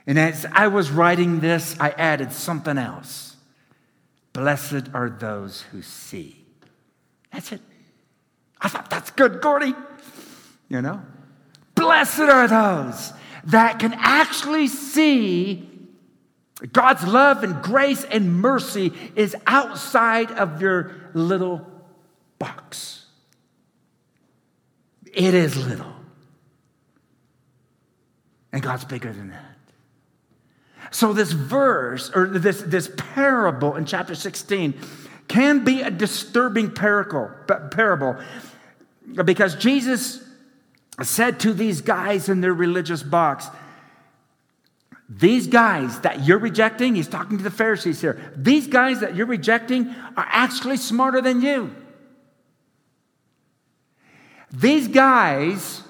And 0.05 0.19
as 0.19 0.45
I 0.51 0.67
was 0.67 0.91
writing 0.91 1.39
this, 1.39 1.75
I 1.79 1.91
added 1.91 2.31
something 2.31 2.77
else. 2.77 3.37
Blessed 4.33 4.89
are 4.93 5.09
those 5.09 5.61
who 5.71 5.81
see. 5.81 6.43
That's 7.31 7.51
it. 7.51 7.61
I 8.59 8.67
thought, 8.67 8.89
that's 8.89 9.11
good, 9.11 9.41
Gordy. 9.41 9.73
You 10.67 10.81
know? 10.81 11.01
Blessed 11.75 12.21
are 12.21 12.47
those 12.47 13.13
that 13.45 13.79
can 13.79 13.93
actually 13.97 14.67
see 14.67 15.69
God's 16.71 17.03
love 17.05 17.43
and 17.43 17.61
grace 17.61 18.03
and 18.03 18.39
mercy 18.39 18.93
is 19.15 19.35
outside 19.47 20.31
of 20.31 20.61
your 20.61 20.95
little 21.13 21.65
box. 22.39 23.05
It 25.13 25.33
is 25.33 25.57
little. 25.67 25.93
And 28.51 28.61
God's 28.61 28.85
bigger 28.85 29.11
than 29.11 29.29
that. 29.31 29.53
So, 30.91 31.11
this 31.11 31.31
verse 31.31 32.11
or 32.13 32.27
this, 32.27 32.61
this 32.61 32.89
parable 32.95 33.75
in 33.75 33.85
chapter 33.85 34.13
16 34.13 34.75
can 35.27 35.63
be 35.63 35.81
a 35.81 35.89
disturbing 35.89 36.69
parable, 36.71 37.31
parable 37.71 38.17
because 39.25 39.55
Jesus 39.55 40.23
said 41.01 41.39
to 41.39 41.53
these 41.53 41.81
guys 41.81 42.29
in 42.29 42.41
their 42.41 42.53
religious 42.53 43.01
box, 43.01 43.47
these 45.17 45.47
guys 45.47 45.99
that 46.01 46.25
you're 46.25 46.39
rejecting, 46.39 46.95
he's 46.95 47.07
talking 47.07 47.37
to 47.37 47.43
the 47.43 47.51
Pharisees 47.51 48.01
here, 48.01 48.33
these 48.35 48.67
guys 48.67 49.01
that 49.01 49.15
you're 49.15 49.27
rejecting 49.27 49.89
are 50.17 50.27
actually 50.29 50.77
smarter 50.77 51.21
than 51.21 51.41
you. 51.41 51.75
These 54.51 54.87
guys 54.87 55.81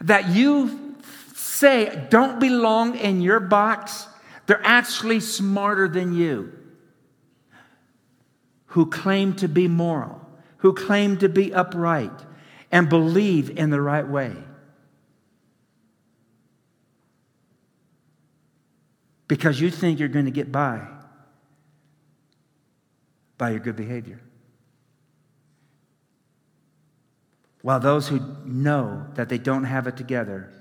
that 0.00 0.28
you 0.28 0.96
say 1.34 2.06
don't 2.10 2.40
belong 2.40 2.96
in 2.96 3.20
your 3.20 3.40
box, 3.40 4.08
they're 4.46 4.64
actually 4.64 5.20
smarter 5.20 5.88
than 5.88 6.14
you. 6.14 6.52
Who 8.66 8.86
claim 8.86 9.34
to 9.36 9.48
be 9.48 9.68
moral, 9.68 10.20
who 10.58 10.72
claim 10.72 11.16
to 11.18 11.28
be 11.28 11.52
upright, 11.54 12.12
and 12.70 12.88
believe 12.88 13.56
in 13.56 13.70
the 13.70 13.80
right 13.80 14.06
way. 14.06 14.36
Because 19.28 19.60
you 19.60 19.70
think 19.70 19.98
you're 19.98 20.08
going 20.08 20.24
to 20.26 20.30
get 20.30 20.52
by 20.52 20.86
by 23.38 23.50
your 23.50 23.60
good 23.60 23.76
behavior. 23.76 24.20
While 27.62 27.80
those 27.80 28.06
who 28.06 28.20
know 28.44 29.06
that 29.14 29.28
they 29.28 29.38
don't 29.38 29.64
have 29.64 29.86
it 29.86 29.96
together 29.96 30.52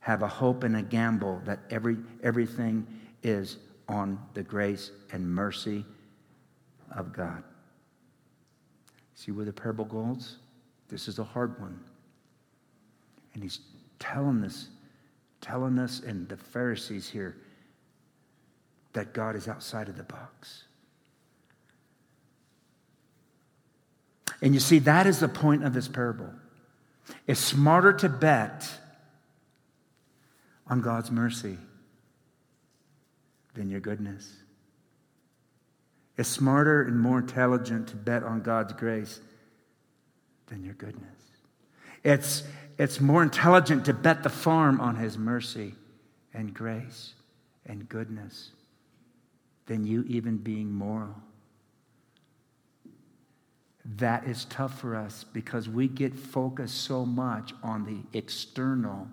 have 0.00 0.22
a 0.22 0.28
hope 0.28 0.62
and 0.62 0.76
a 0.76 0.82
gamble 0.82 1.40
that 1.44 1.60
every, 1.70 1.96
everything 2.22 2.86
is 3.22 3.56
on 3.88 4.18
the 4.34 4.42
grace 4.42 4.90
and 5.12 5.26
mercy 5.26 5.84
of 6.94 7.12
God. 7.12 7.42
See 9.14 9.32
where 9.32 9.44
the 9.44 9.52
parable 9.52 9.84
goes? 9.84 10.36
This 10.88 11.08
is 11.08 11.18
a 11.18 11.24
hard 11.24 11.58
one. 11.60 11.80
And 13.34 13.42
he's 13.42 13.60
telling 13.98 14.44
us, 14.44 14.68
telling 15.40 15.78
us 15.78 16.00
and 16.00 16.28
the 16.28 16.36
Pharisees 16.36 17.08
here 17.08 17.36
that 18.98 19.12
God 19.12 19.36
is 19.36 19.46
outside 19.46 19.88
of 19.88 19.96
the 19.96 20.02
box. 20.02 20.64
And 24.42 24.54
you 24.54 24.58
see, 24.58 24.80
that 24.80 25.06
is 25.06 25.20
the 25.20 25.28
point 25.28 25.62
of 25.62 25.72
this 25.72 25.86
parable. 25.86 26.30
It's 27.28 27.38
smarter 27.38 27.92
to 27.92 28.08
bet 28.08 28.68
on 30.66 30.80
God's 30.80 31.12
mercy 31.12 31.58
than 33.54 33.70
your 33.70 33.78
goodness. 33.78 34.34
It's 36.16 36.28
smarter 36.28 36.82
and 36.82 36.98
more 36.98 37.20
intelligent 37.20 37.86
to 37.90 37.96
bet 37.96 38.24
on 38.24 38.42
God's 38.42 38.72
grace 38.72 39.20
than 40.48 40.64
your 40.64 40.74
goodness. 40.74 41.22
It's, 42.02 42.42
it's 42.78 43.00
more 43.00 43.22
intelligent 43.22 43.84
to 43.84 43.94
bet 43.94 44.24
the 44.24 44.28
farm 44.28 44.80
on 44.80 44.96
His 44.96 45.16
mercy 45.16 45.76
and 46.34 46.52
grace 46.52 47.14
and 47.64 47.88
goodness 47.88 48.50
than 49.68 49.84
you 49.86 50.02
even 50.08 50.38
being 50.38 50.72
moral. 50.72 51.14
That 53.96 54.26
is 54.26 54.46
tough 54.46 54.80
for 54.80 54.96
us 54.96 55.24
because 55.32 55.68
we 55.68 55.88
get 55.88 56.14
focused 56.14 56.82
so 56.82 57.06
much 57.06 57.52
on 57.62 57.84
the 57.84 58.18
external 58.18 59.06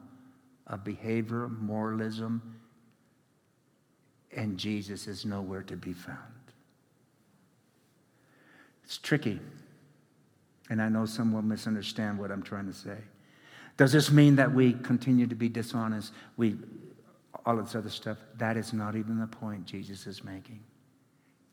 of 0.67 0.83
behavior, 0.83 1.49
moralism, 1.49 2.41
and 4.35 4.57
Jesus 4.57 5.07
is 5.07 5.25
nowhere 5.25 5.61
to 5.63 5.75
be 5.75 5.93
found. 5.93 6.19
It's 8.83 8.97
tricky. 8.97 9.39
And 10.69 10.81
I 10.81 10.89
know 10.89 11.05
some 11.05 11.31
will 11.33 11.41
misunderstand 11.41 12.17
what 12.17 12.31
I'm 12.31 12.41
trying 12.41 12.65
to 12.67 12.73
say. 12.73 12.97
Does 13.77 13.91
this 13.91 14.09
mean 14.09 14.35
that 14.37 14.53
we 14.53 14.73
continue 14.73 15.27
to 15.27 15.35
be 15.35 15.49
dishonest? 15.49 16.13
We, 16.37 16.55
all 17.45 17.57
this 17.57 17.75
other 17.75 17.89
stuff? 17.89 18.17
That 18.37 18.57
is 18.57 18.73
not 18.73 18.95
even 18.95 19.19
the 19.19 19.27
point 19.27 19.65
Jesus 19.65 20.07
is 20.07 20.23
making. 20.23 20.61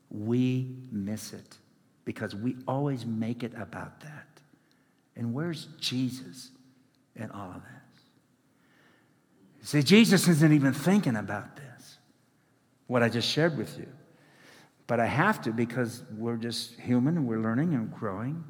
We 0.09 0.75
miss 0.91 1.33
it 1.33 1.57
because 2.05 2.35
we 2.35 2.55
always 2.67 3.05
make 3.05 3.43
it 3.43 3.53
about 3.55 4.01
that. 4.01 4.27
And 5.15 5.33
where's 5.33 5.67
Jesus 5.79 6.49
in 7.15 7.29
all 7.31 7.49
of 7.49 7.61
this? 7.61 7.71
See, 9.69 9.83
Jesus 9.83 10.27
isn't 10.27 10.51
even 10.51 10.73
thinking 10.73 11.15
about 11.15 11.55
this, 11.55 11.97
what 12.87 13.01
I 13.01 13.09
just 13.09 13.29
shared 13.29 13.57
with 13.57 13.77
you. 13.77 13.87
But 14.87 14.99
I 14.99 15.05
have 15.05 15.41
to 15.43 15.51
because 15.51 16.03
we're 16.17 16.35
just 16.35 16.77
human 16.79 17.15
and 17.15 17.25
we're 17.25 17.39
learning 17.39 17.73
and 17.73 17.91
growing. 17.93 18.43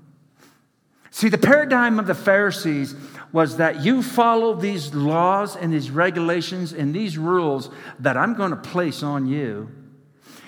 See, 1.12 1.30
the 1.30 1.38
paradigm 1.38 2.00
of 2.00 2.08
the 2.08 2.16
Pharisees 2.16 2.96
was 3.34 3.58
that 3.58 3.84
you 3.84 4.02
follow 4.02 4.54
these 4.54 4.94
laws 4.94 5.58
and 5.58 5.74
these 5.74 5.90
regulations 5.90 6.72
and 6.72 6.96
these 6.96 7.18
rules 7.18 7.70
that 8.00 8.16
I'm 8.16 8.36
going 8.36 8.52
to 8.52 8.56
place 8.56 9.04
on 9.04 9.28
you 9.28 9.70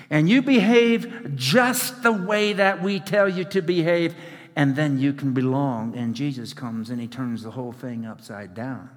and 0.09 0.29
you 0.29 0.41
behave 0.41 1.35
just 1.35 2.03
the 2.03 2.11
way 2.11 2.53
that 2.53 2.81
we 2.81 2.99
tell 2.99 3.27
you 3.27 3.43
to 3.45 3.61
behave, 3.61 4.15
and 4.55 4.75
then 4.75 4.99
you 4.99 5.13
can 5.13 5.33
belong. 5.33 5.95
And 5.95 6.15
Jesus 6.15 6.53
comes 6.53 6.89
and 6.89 7.01
he 7.01 7.07
turns 7.07 7.43
the 7.43 7.51
whole 7.51 7.71
thing 7.71 8.05
upside 8.05 8.53
down. 8.53 8.89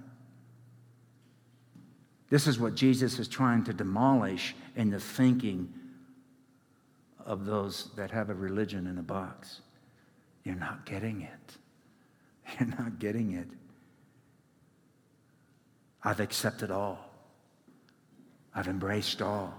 This 2.31 2.47
is 2.47 2.61
what 2.61 2.75
Jesus 2.75 3.19
is 3.19 3.27
trying 3.27 3.65
to 3.65 3.73
demolish 3.73 4.55
in 4.77 4.91
the 4.91 5.01
thinking 5.01 5.73
of 7.25 7.47
those 7.47 7.91
that 7.97 8.11
have 8.11 8.29
a 8.29 8.35
religion 8.35 8.87
in 8.87 8.99
a 8.99 9.03
box. 9.03 9.63
You're 10.45 10.57
not 10.57 10.85
getting 10.85 11.23
it. 11.23 11.57
You're 12.59 12.69
not 12.69 12.99
getting 12.99 13.33
it. 13.33 13.49
I've 16.03 16.21
accepted 16.21 16.71
all. 16.71 17.09
I've 18.55 18.69
embraced 18.69 19.23
all. 19.23 19.55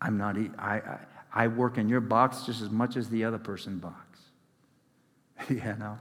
I'm 0.00 0.18
not, 0.18 0.36
I, 0.58 0.76
I, 0.76 0.98
I 1.32 1.46
work 1.48 1.78
in 1.78 1.88
your 1.88 2.00
box 2.00 2.42
just 2.42 2.62
as 2.62 2.70
much 2.70 2.96
as 2.96 3.08
the 3.08 3.24
other 3.24 3.38
person 3.38 3.78
box. 3.78 4.20
you 5.48 5.56
know? 5.56 5.98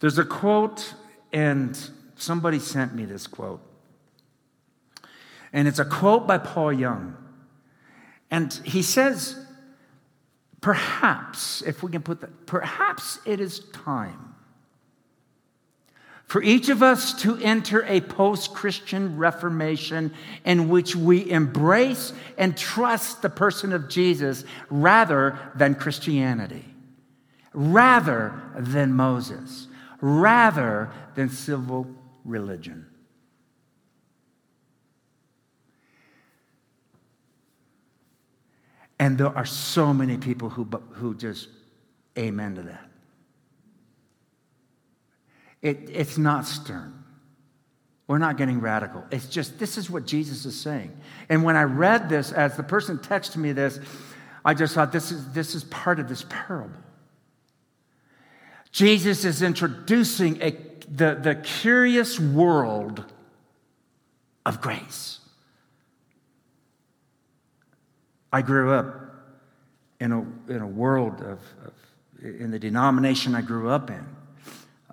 There's 0.00 0.18
a 0.18 0.24
quote, 0.24 0.94
and 1.32 1.78
somebody 2.16 2.58
sent 2.58 2.94
me 2.94 3.04
this 3.04 3.26
quote. 3.26 3.60
And 5.52 5.66
it's 5.66 5.78
a 5.78 5.84
quote 5.84 6.26
by 6.26 6.38
Paul 6.38 6.72
Young. 6.72 7.16
And 8.30 8.52
he 8.64 8.82
says, 8.82 9.36
perhaps, 10.60 11.62
if 11.62 11.82
we 11.82 11.90
can 11.90 12.02
put 12.02 12.20
that, 12.20 12.46
perhaps 12.46 13.20
it 13.24 13.40
is 13.40 13.60
time 13.72 14.35
for 16.26 16.42
each 16.42 16.68
of 16.68 16.82
us 16.82 17.22
to 17.22 17.36
enter 17.38 17.84
a 17.84 18.00
post 18.00 18.52
Christian 18.52 19.16
reformation 19.16 20.12
in 20.44 20.68
which 20.68 20.96
we 20.96 21.30
embrace 21.30 22.12
and 22.36 22.56
trust 22.56 23.22
the 23.22 23.30
person 23.30 23.72
of 23.72 23.88
Jesus 23.88 24.44
rather 24.68 25.38
than 25.54 25.76
Christianity, 25.76 26.64
rather 27.52 28.34
than 28.56 28.92
Moses, 28.92 29.68
rather 30.00 30.90
than 31.14 31.30
civil 31.30 31.86
religion. 32.24 32.86
And 38.98 39.16
there 39.16 39.36
are 39.36 39.46
so 39.46 39.94
many 39.94 40.16
people 40.16 40.48
who, 40.48 40.64
who 40.92 41.14
just 41.14 41.48
amen 42.18 42.56
to 42.56 42.62
that. 42.62 42.85
It, 45.66 45.90
it's 45.92 46.16
not 46.16 46.46
stern. 46.46 47.02
We're 48.06 48.18
not 48.18 48.36
getting 48.36 48.60
radical. 48.60 49.04
It's 49.10 49.26
just, 49.26 49.58
this 49.58 49.76
is 49.76 49.90
what 49.90 50.06
Jesus 50.06 50.46
is 50.46 50.58
saying. 50.58 50.96
And 51.28 51.42
when 51.42 51.56
I 51.56 51.64
read 51.64 52.08
this, 52.08 52.30
as 52.30 52.56
the 52.56 52.62
person 52.62 52.98
texted 52.98 53.36
me 53.36 53.50
this, 53.50 53.80
I 54.44 54.54
just 54.54 54.76
thought 54.76 54.92
this 54.92 55.10
is, 55.10 55.32
this 55.32 55.56
is 55.56 55.64
part 55.64 55.98
of 55.98 56.08
this 56.08 56.24
parable. 56.28 56.78
Jesus 58.70 59.24
is 59.24 59.42
introducing 59.42 60.40
a, 60.40 60.52
the, 60.88 61.18
the 61.20 61.34
curious 61.34 62.20
world 62.20 63.04
of 64.44 64.60
grace. 64.60 65.18
I 68.32 68.42
grew 68.42 68.72
up 68.72 68.94
in 69.98 70.12
a, 70.12 70.20
in 70.48 70.62
a 70.62 70.66
world 70.66 71.22
of, 71.22 71.40
of 71.64 71.72
in 72.22 72.52
the 72.52 72.58
denomination 72.60 73.34
I 73.34 73.40
grew 73.40 73.68
up 73.68 73.90
in, 73.90 74.06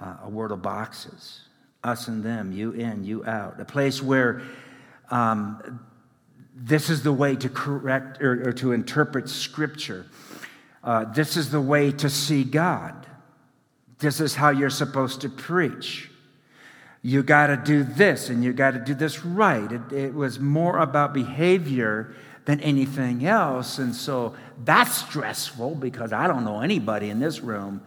uh, 0.04 0.26
a 0.26 0.30
world 0.30 0.52
of 0.52 0.62
boxes 0.62 1.42
us 1.84 2.08
and 2.08 2.24
them, 2.24 2.52
you 2.52 2.72
in, 2.72 3.04
you 3.04 3.26
out, 3.26 3.60
a 3.60 3.66
place 3.66 4.02
where 4.02 4.42
um, 5.12 5.82
this 6.56 6.90
is 6.90 7.04
the 7.04 7.12
way 7.12 7.36
to 7.36 7.50
correct 7.50 8.22
or, 8.22 8.50
or 8.50 8.54
to 8.54 8.72
interpret 8.72 9.28
Scripture. 9.28 10.06
Uh, 10.84 11.06
this 11.06 11.36
is 11.36 11.52
the 11.52 11.60
way 11.60 11.92
to 11.92 12.10
see 12.10 12.44
God. 12.44 13.06
This 14.00 14.20
is 14.20 14.36
how 14.36 14.50
you're 14.50 14.70
supposed 14.70 15.22
to 15.22 15.30
preach. 15.30 16.10
You 17.02 17.22
got 17.22 17.48
to 17.48 17.58
do 17.58 17.84
this 17.84 18.30
and 18.30 18.44
you 18.44 18.54
got 18.54 18.72
to 18.72 18.80
do 18.80 18.94
this 18.94 19.26
right. 19.26 19.70
It, 19.70 19.92
it 19.92 20.14
was 20.14 20.40
more 20.40 20.78
about 20.78 21.14
behavior 21.14 22.16
than 22.46 22.62
anything 22.62 23.26
else. 23.26 23.78
And 23.78 23.94
so 23.94 24.36
that's 24.64 24.96
stressful 24.96 25.76
because 25.76 26.14
I 26.14 26.28
don't 26.28 26.46
know 26.46 26.62
anybody 26.62 27.10
in 27.10 27.20
this 27.20 27.42
room 27.42 27.82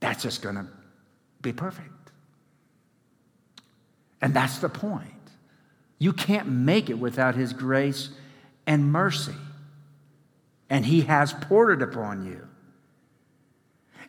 that's 0.00 0.22
just 0.22 0.40
going 0.40 0.54
to 0.54 0.66
be 1.42 1.52
perfect. 1.52 1.88
And 4.20 4.34
that's 4.34 4.58
the 4.58 4.68
point. 4.68 5.06
You 5.98 6.12
can't 6.12 6.48
make 6.48 6.90
it 6.90 6.98
without 6.98 7.34
His 7.34 7.52
grace 7.52 8.10
and 8.66 8.90
mercy. 8.90 9.34
And 10.68 10.84
He 10.86 11.02
has 11.02 11.32
poured 11.32 11.80
it 11.80 11.82
upon 11.82 12.24
you. 12.26 12.46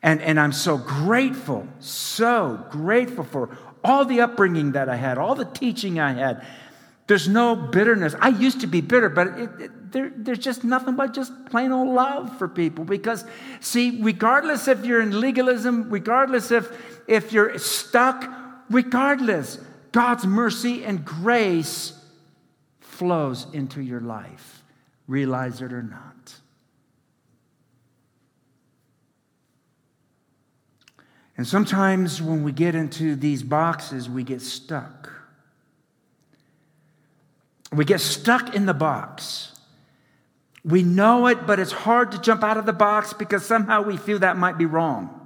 And, 0.03 0.21
and 0.21 0.39
I'm 0.39 0.51
so 0.51 0.77
grateful, 0.77 1.67
so 1.79 2.65
grateful 2.71 3.23
for 3.23 3.55
all 3.83 4.05
the 4.05 4.21
upbringing 4.21 4.71
that 4.71 4.89
I 4.89 4.95
had, 4.95 5.17
all 5.17 5.35
the 5.35 5.45
teaching 5.45 5.99
I 5.99 6.13
had. 6.13 6.45
There's 7.07 7.27
no 7.27 7.55
bitterness. 7.55 8.15
I 8.19 8.29
used 8.29 8.61
to 8.61 8.67
be 8.67 8.81
bitter, 8.81 9.09
but 9.09 9.27
it, 9.27 9.49
it, 9.59 9.91
there, 9.91 10.11
there's 10.15 10.39
just 10.39 10.63
nothing 10.63 10.95
but 10.95 11.13
just 11.13 11.33
plain 11.47 11.71
old 11.71 11.93
love 11.93 12.37
for 12.37 12.47
people. 12.47 12.85
Because, 12.85 13.25
see, 13.59 14.01
regardless 14.01 14.67
if 14.67 14.85
you're 14.85 15.01
in 15.01 15.19
legalism, 15.19 15.89
regardless 15.89 16.51
if, 16.51 16.71
if 17.07 17.33
you're 17.33 17.57
stuck, 17.57 18.31
regardless, 18.69 19.59
God's 19.91 20.25
mercy 20.25 20.83
and 20.83 21.03
grace 21.03 21.93
flows 22.79 23.47
into 23.53 23.81
your 23.81 24.01
life, 24.01 24.63
realize 25.07 25.61
it 25.61 25.73
or 25.73 25.83
not. 25.83 26.35
And 31.37 31.47
sometimes 31.47 32.21
when 32.21 32.43
we 32.43 32.51
get 32.51 32.75
into 32.75 33.15
these 33.15 33.41
boxes, 33.41 34.09
we 34.09 34.23
get 34.23 34.41
stuck. 34.41 35.09
We 37.73 37.85
get 37.85 38.01
stuck 38.01 38.53
in 38.53 38.65
the 38.65 38.73
box. 38.73 39.53
We 40.63 40.83
know 40.83 41.27
it, 41.27 41.47
but 41.47 41.59
it's 41.59 41.71
hard 41.71 42.11
to 42.11 42.21
jump 42.21 42.43
out 42.43 42.57
of 42.57 42.65
the 42.65 42.73
box 42.73 43.13
because 43.13 43.45
somehow 43.45 43.81
we 43.81 43.97
feel 43.97 44.19
that 44.19 44.37
might 44.37 44.57
be 44.57 44.65
wrong. 44.65 45.20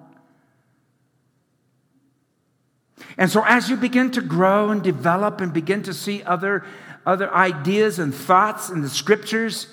And 3.17 3.29
so, 3.29 3.43
as 3.45 3.69
you 3.69 3.77
begin 3.77 4.11
to 4.11 4.21
grow 4.21 4.69
and 4.69 4.83
develop 4.83 5.39
and 5.41 5.53
begin 5.53 5.83
to 5.83 5.93
see 5.93 6.21
other, 6.23 6.65
other 7.05 7.33
ideas 7.33 7.97
and 7.99 8.13
thoughts 8.13 8.69
in 8.69 8.81
the 8.81 8.89
scriptures, 8.89 9.67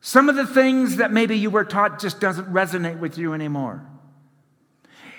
some 0.00 0.28
of 0.28 0.36
the 0.36 0.46
things 0.46 0.96
that 0.96 1.12
maybe 1.12 1.36
you 1.36 1.50
were 1.50 1.64
taught 1.64 2.00
just 2.00 2.20
doesn't 2.20 2.52
resonate 2.52 2.98
with 2.98 3.18
you 3.18 3.34
anymore. 3.34 3.84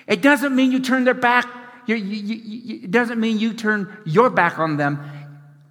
It 0.07 0.21
doesn't 0.21 0.55
mean 0.55 0.71
you 0.71 0.79
turn 0.79 1.03
their 1.03 1.13
back, 1.13 1.45
you, 1.85 1.95
you, 1.95 2.35
you, 2.35 2.83
it 2.83 2.91
doesn't 2.91 3.19
mean 3.19 3.39
you 3.39 3.53
turn 3.53 3.97
your 4.05 4.29
back 4.29 4.59
on 4.59 4.77
them 4.77 4.99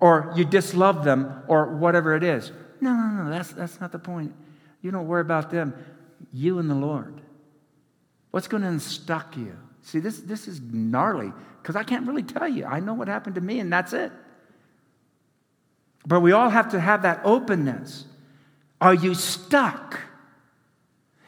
or 0.01 0.33
you 0.37 0.45
dislove 0.45 1.05
them 1.05 1.43
or 1.47 1.77
whatever 1.77 2.15
it 2.15 2.23
is. 2.23 2.53
No, 2.81 2.93
no, 2.95 3.25
no, 3.25 3.31
that's, 3.31 3.53
that's 3.53 3.81
not 3.81 3.93
the 3.93 3.99
point. 3.99 4.35
You 4.83 4.91
don't 4.91 5.07
worry 5.07 5.23
about 5.23 5.51
them. 5.51 5.75
You 6.33 6.59
and 6.59 6.69
the 6.71 6.75
Lord. 6.75 7.21
What's 8.31 8.49
going 8.49 8.62
to 8.62 8.69
unstuck 8.69 9.37
you? 9.37 9.57
See, 9.87 10.01
this, 10.01 10.18
this 10.18 10.49
is 10.49 10.61
gnarly 10.61 11.33
because 11.62 11.77
I 11.77 11.85
can't 11.85 12.09
really 12.09 12.25
tell 12.25 12.49
you. 12.49 12.64
I 12.64 12.81
know 12.81 12.92
what 12.92 13.07
happened 13.07 13.37
to 13.37 13.40
me, 13.40 13.61
and 13.61 13.72
that's 13.72 13.92
it. 13.92 14.11
But 16.05 16.22
we 16.22 16.33
all 16.33 16.51
have 16.51 16.72
to 16.72 16.81
have 16.81 17.03
that 17.03 17.20
openness. 17.22 18.05
Are 18.81 18.94
you 18.94 19.14
stuck? 19.14 20.01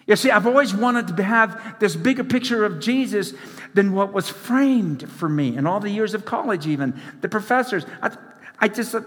You 0.09 0.17
see, 0.17 0.33
I've 0.33 0.45
always 0.45 0.75
wanted 0.75 1.17
to 1.17 1.23
have 1.23 1.79
this 1.79 1.95
bigger 1.95 2.25
picture 2.25 2.65
of 2.65 2.81
Jesus 2.81 3.33
than 3.75 3.93
what 3.93 4.13
was 4.13 4.29
framed 4.29 5.09
for 5.09 5.29
me 5.29 5.57
in 5.57 5.65
all 5.65 5.79
the 5.79 5.91
years 5.91 6.13
of 6.13 6.25
college, 6.25 6.67
even. 6.67 7.01
The 7.21 7.29
professors, 7.29 7.87
I, 8.03 8.17
I 8.59 8.67
just, 8.67 8.93
uh, 8.93 9.03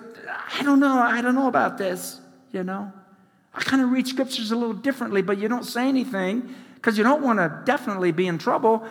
I 0.57 0.63
don't 0.63 0.79
know, 0.79 0.97
I 0.97 1.21
don't 1.21 1.35
know 1.35 1.49
about 1.49 1.77
this, 1.77 2.21
you 2.53 2.63
know. 2.63 2.89
I 3.53 3.61
kind 3.63 3.81
of 3.81 3.91
read 3.91 4.07
scriptures 4.07 4.51
a 4.51 4.55
little 4.55 4.73
differently, 4.73 5.21
but 5.21 5.39
you 5.39 5.49
don't 5.49 5.65
say 5.65 5.89
anything 5.89 6.55
because 6.75 6.97
you 6.97 7.03
don't 7.03 7.21
want 7.21 7.39
to 7.39 7.61
definitely 7.65 8.13
be 8.13 8.27
in 8.27 8.37
trouble. 8.37 8.87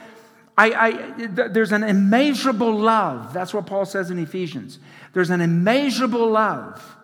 I, 0.57 0.73
I, 0.73 1.27
there's 1.27 1.73
an 1.73 1.83
immeasurable 1.83 2.73
love. 2.73 3.33
That's 3.33 3.55
what 3.55 3.67
Paul 3.67 3.87
says 3.87 4.11
in 4.11 4.19
Ephesians. 4.19 4.79
There's 5.13 5.31
an 5.31 5.41
immeasurable 5.41 6.31
love 6.31 6.97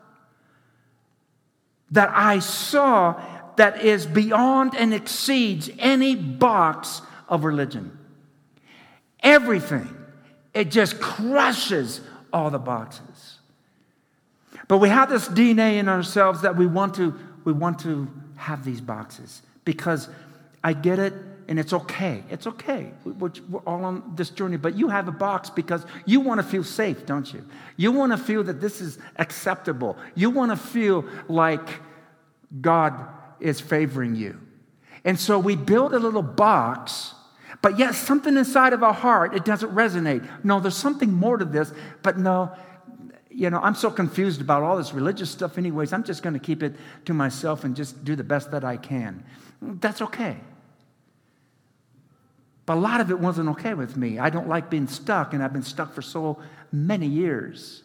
that 1.90 2.10
I 2.12 2.40
saw 2.40 3.20
that 3.56 3.82
is 3.82 4.06
beyond 4.06 4.74
and 4.76 4.92
exceeds 4.92 5.70
any 5.78 6.14
box 6.14 7.00
of 7.28 7.44
religion. 7.44 7.96
Everything. 9.20 9.96
It 10.52 10.70
just 10.70 11.00
crushes 11.00 12.00
all 12.32 12.50
the 12.50 12.58
boxes. 12.58 13.38
But 14.68 14.78
we 14.78 14.88
have 14.88 15.08
this 15.08 15.28
DNA 15.28 15.78
in 15.78 15.88
ourselves 15.88 16.42
that 16.42 16.56
we 16.56 16.66
want 16.66 16.94
to, 16.96 17.14
we 17.44 17.52
want 17.52 17.78
to 17.80 18.08
have 18.36 18.64
these 18.64 18.80
boxes 18.80 19.42
because 19.64 20.08
I 20.62 20.72
get 20.72 20.98
it 20.98 21.14
and 21.48 21.58
it's 21.58 21.72
okay. 21.72 22.24
It's 22.30 22.46
okay. 22.46 22.90
We're 23.04 23.30
all 23.66 23.84
on 23.84 24.12
this 24.16 24.30
journey, 24.30 24.56
but 24.56 24.76
you 24.76 24.88
have 24.88 25.08
a 25.08 25.12
box 25.12 25.50
because 25.50 25.84
you 26.04 26.20
want 26.20 26.40
to 26.40 26.46
feel 26.46 26.64
safe, 26.64 27.06
don't 27.06 27.32
you? 27.32 27.44
You 27.76 27.92
want 27.92 28.12
to 28.12 28.18
feel 28.18 28.42
that 28.44 28.60
this 28.60 28.80
is 28.80 28.98
acceptable. 29.16 29.96
You 30.14 30.30
want 30.30 30.50
to 30.50 30.56
feel 30.56 31.04
like 31.28 31.68
God 32.60 33.08
is 33.40 33.60
favoring 33.60 34.14
you. 34.14 34.40
And 35.04 35.18
so 35.18 35.38
we 35.38 35.54
build 35.54 35.94
a 35.94 35.98
little 35.98 36.22
box, 36.22 37.14
but 37.62 37.78
yet 37.78 37.94
something 37.94 38.36
inside 38.36 38.72
of 38.72 38.82
our 38.82 38.94
heart, 38.94 39.34
it 39.34 39.44
doesn't 39.44 39.72
resonate. 39.72 40.28
No, 40.44 40.58
there's 40.58 40.76
something 40.76 41.12
more 41.12 41.36
to 41.36 41.44
this, 41.44 41.72
but 42.02 42.18
no, 42.18 42.50
you 43.30 43.50
know, 43.50 43.60
I'm 43.60 43.74
so 43.74 43.90
confused 43.90 44.40
about 44.40 44.62
all 44.62 44.76
this 44.78 44.92
religious 44.92 45.30
stuff, 45.30 45.58
anyways. 45.58 45.92
I'm 45.92 46.02
just 46.02 46.22
going 46.22 46.34
to 46.34 46.40
keep 46.40 46.62
it 46.62 46.74
to 47.04 47.14
myself 47.14 47.64
and 47.64 47.76
just 47.76 48.04
do 48.04 48.16
the 48.16 48.24
best 48.24 48.50
that 48.50 48.64
I 48.64 48.78
can. 48.78 49.22
That's 49.60 50.02
okay. 50.02 50.38
But 52.66 52.76
a 52.76 52.80
lot 52.80 53.00
of 53.00 53.10
it 53.10 53.18
wasn't 53.20 53.48
okay 53.50 53.74
with 53.74 53.96
me. 53.96 54.18
I 54.18 54.28
don't 54.28 54.48
like 54.48 54.68
being 54.68 54.88
stuck, 54.88 55.32
and 55.32 55.42
I've 55.42 55.52
been 55.52 55.62
stuck 55.62 55.94
for 55.94 56.02
so 56.02 56.40
many 56.72 57.06
years. 57.06 57.82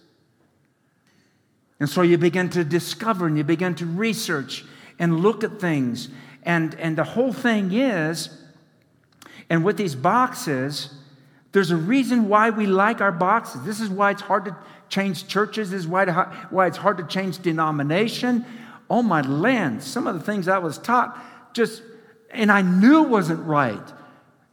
And 1.80 1.90
so 1.90 2.02
you 2.02 2.18
begin 2.18 2.50
to 2.52 2.64
discover 2.64 3.26
and 3.26 3.38
you 3.38 3.44
begin 3.44 3.74
to 3.76 3.86
research 3.86 4.66
and 5.00 5.22
look 5.22 5.44
at 5.44 5.60
things. 5.60 6.10
And, 6.44 6.76
and 6.76 6.96
the 6.96 7.04
whole 7.04 7.34
thing 7.34 7.74
is, 7.74 8.30
and 9.50 9.64
with 9.64 9.78
these 9.78 9.96
boxes, 9.96 10.94
there's 11.52 11.72
a 11.72 11.76
reason 11.76 12.30
why 12.30 12.52
we 12.52 12.68
like 12.68 13.02
our 13.02 13.12
boxes. 13.12 13.64
This 13.64 13.82
is 13.82 13.90
why 13.90 14.12
it's 14.12 14.22
hard 14.22 14.46
to 14.46 14.56
change 14.90 15.28
churches. 15.28 15.72
This 15.72 15.82
is 15.82 15.88
why, 15.88 16.06
why 16.52 16.68
it's 16.68 16.78
hard 16.78 16.98
to 16.98 17.04
change 17.04 17.40
denomination. 17.40 18.46
Oh, 18.90 19.02
my 19.02 19.22
land, 19.22 19.82
some 19.82 20.06
of 20.06 20.14
the 20.14 20.22
things 20.22 20.48
I 20.48 20.60
was 20.60 20.78
taught 20.78 21.18
just, 21.54 21.82
and 22.30 22.52
I 22.52 22.62
knew 22.62 23.04
wasn't 23.04 23.46
right. 23.46 23.82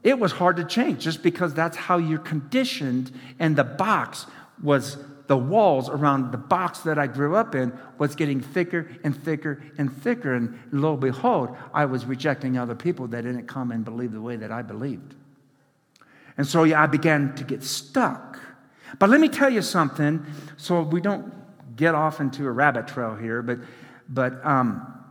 It 0.02 0.18
was 0.18 0.32
hard 0.32 0.56
to 0.56 0.64
change 0.64 1.02
just 1.02 1.22
because 1.22 1.54
that's 1.54 1.76
how 1.76 1.98
you're 1.98 2.18
conditioned, 2.18 3.10
and 3.38 3.56
the 3.56 3.64
box 3.64 4.26
was 4.62 4.96
the 5.28 5.36
walls 5.36 5.90
around 5.90 6.32
the 6.32 6.38
box 6.38 6.80
that 6.80 6.98
I 6.98 7.06
grew 7.06 7.36
up 7.36 7.54
in 7.54 7.78
was 7.98 8.14
getting 8.14 8.40
thicker 8.40 8.90
and 9.04 9.14
thicker 9.14 9.62
and 9.76 9.94
thicker. 10.02 10.34
And 10.34 10.58
lo 10.72 10.92
and 10.92 11.00
behold, 11.00 11.54
I 11.72 11.84
was 11.84 12.06
rejecting 12.06 12.56
other 12.56 12.74
people 12.74 13.06
that 13.08 13.22
didn't 13.22 13.46
come 13.46 13.70
and 13.70 13.84
believe 13.84 14.12
the 14.12 14.22
way 14.22 14.36
that 14.36 14.50
I 14.50 14.62
believed. 14.62 15.14
And 16.38 16.46
so 16.46 16.64
yeah, 16.64 16.82
I 16.82 16.86
began 16.86 17.34
to 17.34 17.44
get 17.44 17.62
stuck. 17.62 18.40
But 18.98 19.10
let 19.10 19.20
me 19.20 19.28
tell 19.28 19.50
you 19.50 19.60
something, 19.60 20.24
so 20.56 20.80
we 20.80 21.02
don't 21.02 21.30
get 21.76 21.94
off 21.94 22.20
into 22.20 22.46
a 22.46 22.50
rabbit 22.50 22.88
trail 22.88 23.14
here, 23.14 23.42
but, 23.42 23.58
but 24.08 24.44
um, 24.46 25.04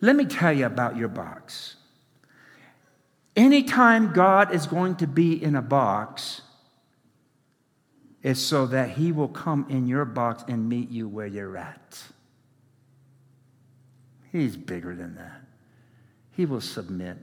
let 0.00 0.16
me 0.16 0.24
tell 0.24 0.52
you 0.52 0.64
about 0.64 0.96
your 0.96 1.08
box. 1.08 1.76
Anytime 3.40 4.12
God 4.12 4.52
is 4.54 4.66
going 4.66 4.96
to 4.96 5.06
be 5.06 5.42
in 5.42 5.56
a 5.56 5.62
box, 5.62 6.42
it's 8.22 8.38
so 8.38 8.66
that 8.66 8.90
He 8.90 9.12
will 9.12 9.28
come 9.28 9.64
in 9.70 9.86
your 9.86 10.04
box 10.04 10.44
and 10.46 10.68
meet 10.68 10.90
you 10.90 11.08
where 11.08 11.26
you're 11.26 11.56
at. 11.56 12.02
He's 14.30 14.58
bigger 14.58 14.94
than 14.94 15.14
that. 15.14 15.40
He 16.32 16.44
will 16.44 16.60
submit. 16.60 17.16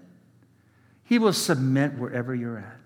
He 1.03 1.19
will 1.19 1.33
submit 1.33 1.93
wherever 1.99 2.33
you're 2.33 2.57
at. 2.57 2.79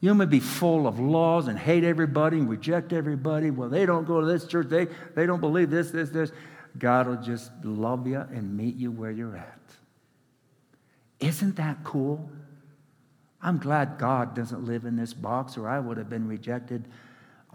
You 0.00 0.12
may 0.12 0.26
be 0.26 0.40
full 0.40 0.88
of 0.88 0.98
laws 0.98 1.46
and 1.46 1.56
hate 1.56 1.84
everybody 1.84 2.38
and 2.38 2.50
reject 2.50 2.92
everybody. 2.92 3.52
Well, 3.52 3.68
they 3.68 3.86
don't 3.86 4.08
go 4.08 4.20
to 4.20 4.26
this 4.26 4.44
church. 4.44 4.66
They, 4.70 4.88
they 5.14 5.26
don't 5.26 5.40
believe 5.40 5.70
this, 5.70 5.92
this, 5.92 6.10
this. 6.10 6.32
God 6.80 7.06
will 7.06 7.22
just 7.22 7.52
love 7.62 8.08
you 8.08 8.18
and 8.18 8.56
meet 8.56 8.74
you 8.74 8.90
where 8.90 9.12
you're 9.12 9.36
at. 9.36 9.63
Isn't 11.24 11.56
that 11.56 11.82
cool? 11.84 12.28
I'm 13.40 13.56
glad 13.56 13.96
God 13.96 14.34
doesn't 14.34 14.66
live 14.66 14.84
in 14.84 14.94
this 14.96 15.14
box, 15.14 15.56
or 15.56 15.66
I 15.66 15.80
would 15.80 15.96
have 15.96 16.10
been 16.10 16.28
rejected 16.28 16.86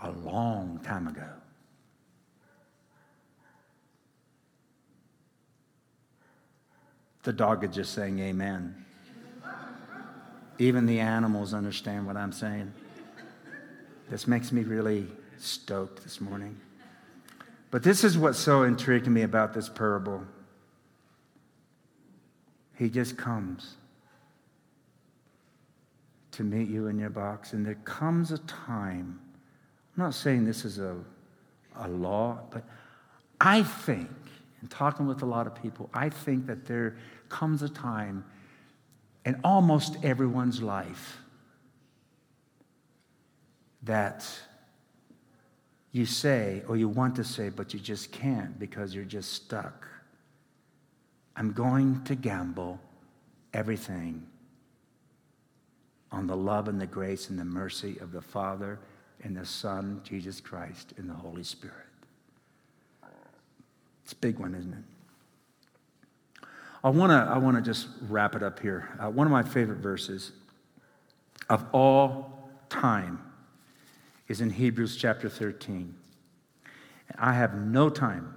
a 0.02 0.10
long 0.10 0.80
time 0.84 1.08
ago. 1.08 1.28
The 7.22 7.32
dog 7.34 7.64
is 7.64 7.76
just 7.76 7.94
saying 7.94 8.18
amen. 8.18 8.86
Even 10.58 10.88
the 10.88 11.00
animals 11.00 11.54
understand 11.54 12.08
what 12.08 12.18
I'm 12.18 12.32
saying. 12.32 12.74
This 14.10 14.28
makes 14.28 14.52
me 14.52 14.64
really 14.64 15.06
stoked 15.38 16.02
this 16.02 16.20
morning. 16.20 16.60
But 17.70 17.84
this 17.84 18.04
is 18.04 18.18
what's 18.18 18.40
so 18.40 18.64
intriguing 18.64 19.14
me 19.14 19.22
about 19.22 19.54
this 19.54 19.70
parable. 19.70 20.24
He 22.80 22.90
just 22.90 23.18
comes 23.18 23.76
to 26.32 26.46
meet 26.46 26.70
you 26.70 26.88
in 26.88 26.98
your 26.98 27.10
box, 27.10 27.52
and 27.52 27.66
there 27.66 27.78
comes 27.84 28.32
a 28.32 28.38
time. 28.38 29.20
I'm 29.98 30.04
not 30.06 30.14
saying 30.14 30.46
this 30.46 30.64
is 30.64 30.80
a, 30.80 30.96
a 31.76 31.90
law, 31.90 32.40
but 32.50 32.64
I 33.42 33.64
think, 33.64 34.10
in 34.62 34.70
talking 34.70 35.08
with 35.08 35.24
a 35.24 35.26
lot 35.26 35.46
of 35.46 35.62
people, 35.62 35.90
I 35.94 36.08
think 36.08 36.48
that 36.48 36.66
there 36.66 36.96
comes 37.28 37.64
a 37.64 37.70
time 37.70 38.24
in 39.26 39.42
almost 39.44 39.98
everyone's 40.02 40.62
life 40.62 41.18
that 43.84 44.26
you 45.92 46.06
say 46.06 46.64
or 46.70 46.78
you 46.78 46.88
want 46.88 47.18
to 47.18 47.26
say, 47.26 47.50
but 47.50 47.74
you 47.74 47.80
just 47.82 48.14
can't 48.14 48.58
because 48.58 48.96
you're 48.96 49.04
just 49.04 49.34
stuck. 49.34 49.86
I'm 51.36 51.54
going 51.54 52.04
to 52.06 52.16
gamble 52.16 52.80
everything 53.54 54.26
on 56.12 56.28
the 56.28 56.36
love 56.36 56.68
and 56.68 56.82
the 56.82 56.88
grace 56.88 57.30
and 57.30 57.40
the 57.40 57.46
mercy 57.46 57.98
of 58.00 58.12
the 58.12 58.22
Father 58.22 58.80
and 59.24 59.36
the 59.36 59.46
Son, 59.46 60.02
Jesus 60.04 60.42
Christ, 60.42 60.94
and 60.98 61.10
the 61.10 61.14
Holy 61.14 61.44
Spirit. 61.44 61.76
It's 64.04 64.14
a 64.14 64.16
big 64.16 64.40
one, 64.40 64.56
isn't 64.56 64.74
it? 64.74 66.46
I 66.84 66.90
want 66.90 67.12
to 67.12 67.32
I 67.32 67.38
wanna 67.38 67.62
just 67.62 67.88
wrap 68.08 68.36
it 68.36 68.42
up 68.42 68.60
here. 68.60 68.90
Uh, 69.00 69.10
one 69.10 69.28
of 69.28 69.32
my 69.32 69.44
favorite 69.44 69.80
verses 69.80 70.32
of 71.50 71.66
all 71.74 72.50
time 72.70 73.22
is 74.28 74.42
in 74.42 74.50
Hebrews 74.50 74.96
chapter 74.96 75.28
13. 75.28 75.94
I 77.18 77.34
have 77.34 77.56
no 77.56 77.90
time 77.90 78.34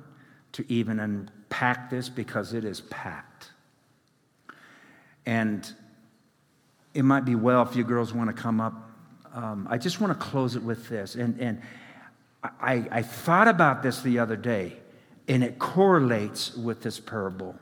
to 0.52 0.64
even 0.70 1.30
unpack 1.52 1.90
this 1.90 2.08
because 2.08 2.54
it 2.54 2.64
is 2.64 2.80
packed. 2.82 3.50
And 5.26 5.70
it 6.94 7.04
might 7.04 7.24
be 7.24 7.34
well 7.34 7.62
if 7.62 7.76
you 7.76 7.84
girls 7.84 8.12
want 8.12 8.34
to 8.34 8.42
come 8.42 8.60
up. 8.60 8.90
Um, 9.34 9.66
I 9.70 9.78
just 9.78 10.00
want 10.00 10.18
to 10.18 10.26
close 10.26 10.56
it 10.56 10.62
with 10.62 10.88
this. 10.88 11.14
And, 11.14 11.38
and 11.40 11.60
I, 12.42 12.86
I 12.90 13.02
thought 13.02 13.48
about 13.48 13.82
this 13.82 14.02
the 14.02 14.18
other 14.18 14.36
day, 14.36 14.76
and 15.28 15.44
it 15.44 15.58
correlates 15.58 16.54
with 16.56 16.82
this 16.82 16.98
parable. 16.98 17.54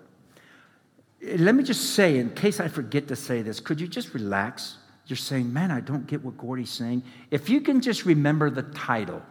Let 1.23 1.55
me 1.55 1.63
just 1.63 1.95
say, 1.95 2.19
in 2.19 2.31
case 2.31 2.61
I 2.61 2.69
forget 2.69 3.09
to 3.09 3.17
say 3.17 3.43
this, 3.43 3.61
could 3.61 3.81
you 3.81 3.87
just 3.87 4.15
relax? 4.15 4.79
You're 5.07 5.17
saying, 5.17 5.53
man, 5.53 5.71
I 5.71 5.81
don't 5.81 6.07
get 6.07 6.25
what 6.25 6.39
Gordy's 6.39 6.71
saying. 6.71 7.03
If 7.31 7.51
you 7.51 7.61
can 7.61 7.81
just 7.81 8.05
remember 8.05 8.51
the 8.51 8.63
title, 8.63 9.23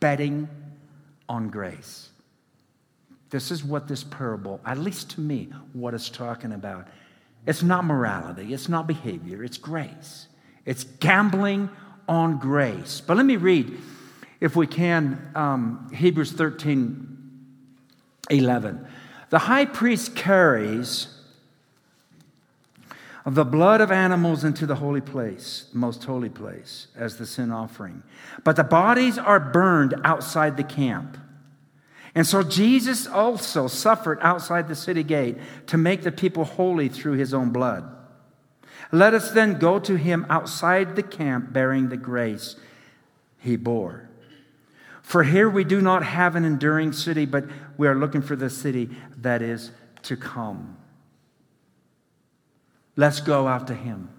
Betting 0.00 0.48
on 1.28 1.50
Grace. 1.50 2.09
This 3.30 3.50
is 3.50 3.64
what 3.64 3.88
this 3.88 4.02
parable, 4.04 4.60
at 4.66 4.78
least 4.78 5.10
to 5.12 5.20
me, 5.20 5.48
what 5.72 5.94
it's 5.94 6.10
talking 6.10 6.52
about. 6.52 6.88
It's 7.46 7.62
not 7.62 7.84
morality, 7.84 8.52
it's 8.52 8.68
not 8.68 8.86
behavior, 8.86 9.42
it's 9.42 9.56
grace. 9.56 10.26
It's 10.66 10.84
gambling 10.84 11.70
on 12.08 12.38
grace. 12.38 13.00
But 13.00 13.16
let 13.16 13.24
me 13.24 13.36
read, 13.36 13.78
if 14.40 14.56
we 14.56 14.66
can, 14.66 15.30
um, 15.34 15.90
Hebrews 15.94 16.32
13 16.32 17.06
11. 18.28 18.86
The 19.30 19.38
high 19.40 19.64
priest 19.64 20.14
carries 20.14 21.08
the 23.26 23.44
blood 23.44 23.80
of 23.80 23.92
animals 23.92 24.44
into 24.44 24.66
the 24.66 24.76
holy 24.76 25.00
place, 25.00 25.66
most 25.72 26.04
holy 26.04 26.28
place, 26.28 26.88
as 26.96 27.16
the 27.16 27.26
sin 27.26 27.50
offering. 27.50 28.02
But 28.44 28.56
the 28.56 28.64
bodies 28.64 29.18
are 29.18 29.40
burned 29.40 29.94
outside 30.04 30.56
the 30.56 30.64
camp. 30.64 31.18
And 32.14 32.26
so 32.26 32.42
Jesus 32.42 33.06
also 33.06 33.68
suffered 33.68 34.18
outside 34.20 34.68
the 34.68 34.74
city 34.74 35.02
gate 35.02 35.38
to 35.68 35.76
make 35.76 36.02
the 36.02 36.12
people 36.12 36.44
holy 36.44 36.88
through 36.88 37.14
his 37.14 37.32
own 37.32 37.50
blood. 37.50 37.84
Let 38.92 39.14
us 39.14 39.30
then 39.30 39.58
go 39.58 39.78
to 39.78 39.96
him 39.96 40.26
outside 40.28 40.96
the 40.96 41.02
camp 41.02 41.52
bearing 41.52 41.88
the 41.88 41.96
grace 41.96 42.56
he 43.38 43.56
bore. 43.56 44.08
For 45.02 45.22
here 45.22 45.48
we 45.48 45.64
do 45.64 45.80
not 45.80 46.04
have 46.04 46.36
an 46.36 46.44
enduring 46.44 46.92
city, 46.92 47.26
but 47.26 47.44
we 47.76 47.86
are 47.88 47.94
looking 47.94 48.22
for 48.22 48.36
the 48.36 48.50
city 48.50 48.90
that 49.18 49.42
is 49.42 49.70
to 50.02 50.16
come. 50.16 50.76
Let's 52.96 53.20
go 53.20 53.48
out 53.48 53.66
to 53.68 53.74
him. 53.74 54.10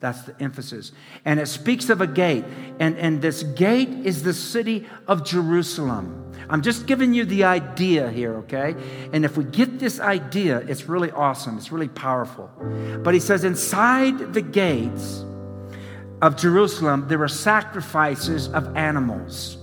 That's 0.00 0.22
the 0.22 0.40
emphasis. 0.40 0.92
And 1.24 1.40
it 1.40 1.46
speaks 1.46 1.90
of 1.90 2.00
a 2.00 2.06
gate. 2.06 2.44
And, 2.78 2.96
and 2.98 3.20
this 3.20 3.42
gate 3.42 3.88
is 3.88 4.22
the 4.22 4.32
city 4.32 4.86
of 5.08 5.24
Jerusalem. 5.24 6.32
I'm 6.48 6.62
just 6.62 6.86
giving 6.86 7.14
you 7.14 7.24
the 7.24 7.44
idea 7.44 8.08
here, 8.10 8.36
okay? 8.36 8.76
And 9.12 9.24
if 9.24 9.36
we 9.36 9.44
get 9.44 9.80
this 9.80 9.98
idea, 9.98 10.58
it's 10.58 10.84
really 10.84 11.10
awesome. 11.10 11.58
It's 11.58 11.72
really 11.72 11.88
powerful. 11.88 12.48
But 13.02 13.12
he 13.12 13.20
says, 13.20 13.42
inside 13.42 14.32
the 14.32 14.40
gates 14.40 15.24
of 16.22 16.36
Jerusalem, 16.36 17.06
there 17.08 17.18
were 17.18 17.28
sacrifices 17.28 18.48
of 18.48 18.76
animals. 18.76 19.58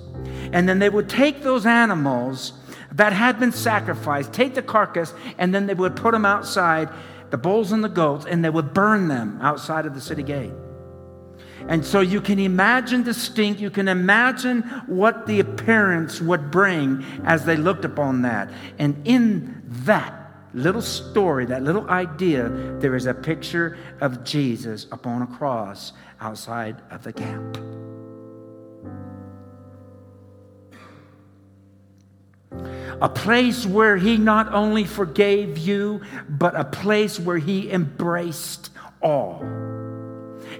And 0.52 0.68
then 0.68 0.80
they 0.80 0.90
would 0.90 1.10
take 1.10 1.44
those 1.44 1.66
animals 1.66 2.54
that 2.92 3.14
had 3.14 3.40
been 3.40 3.52
sacrificed, 3.52 4.32
take 4.32 4.54
the 4.54 4.62
carcass, 4.62 5.14
and 5.38 5.56
then 5.56 5.66
they 5.66 5.74
would 5.74 5.96
put 5.96 6.12
them 6.12 6.26
outside 6.26 6.90
the 7.32 7.38
bulls 7.38 7.72
and 7.72 7.84
the 7.84 7.90
goats, 7.90 8.26
and 8.26 8.44
they 8.44 8.50
would 8.50 8.74
burn 8.74 9.08
them 9.08 9.40
outside 9.42 9.86
of 9.86 9.94
the 9.94 10.02
city 10.02 10.24
gate. 10.24 10.54
And 11.68 11.84
so 11.84 12.02
you 12.02 12.22
can 12.22 12.38
imagine 12.38 13.04
the 13.04 13.14
stink, 13.14 13.60
you 13.60 13.72
can 13.72 13.88
imagine 13.88 14.62
what 14.86 15.26
the 15.26 15.40
appearance 15.40 16.22
would 16.22 16.52
bring 16.52 17.04
as 17.24 17.46
they 17.46 17.58
looked 17.58 17.86
upon 17.86 18.22
that. 18.22 18.52
And 18.78 19.02
in 19.06 19.64
that 19.86 20.14
little 20.54 20.82
story, 20.82 21.46
that 21.48 21.64
little 21.64 21.90
idea, 21.90 22.50
there 22.80 22.96
is 22.96 23.08
a 23.08 23.14
picture 23.14 23.78
of 24.00 24.24
Jesus 24.24 24.86
upon 24.92 25.24
a 25.24 25.28
cross 25.28 25.94
outside 26.22 26.82
of 26.92 27.04
the 27.04 27.14
camp. 27.14 27.75
A 33.02 33.10
place 33.10 33.66
where 33.66 33.98
he 33.98 34.18
not 34.18 34.54
only 34.54 34.86
forgave 34.86 35.58
you, 35.58 36.02
but 36.30 36.56
a 36.56 36.66
place 36.66 37.20
where 37.20 37.38
he 37.38 37.72
embraced 37.72 38.70
all. 39.02 39.42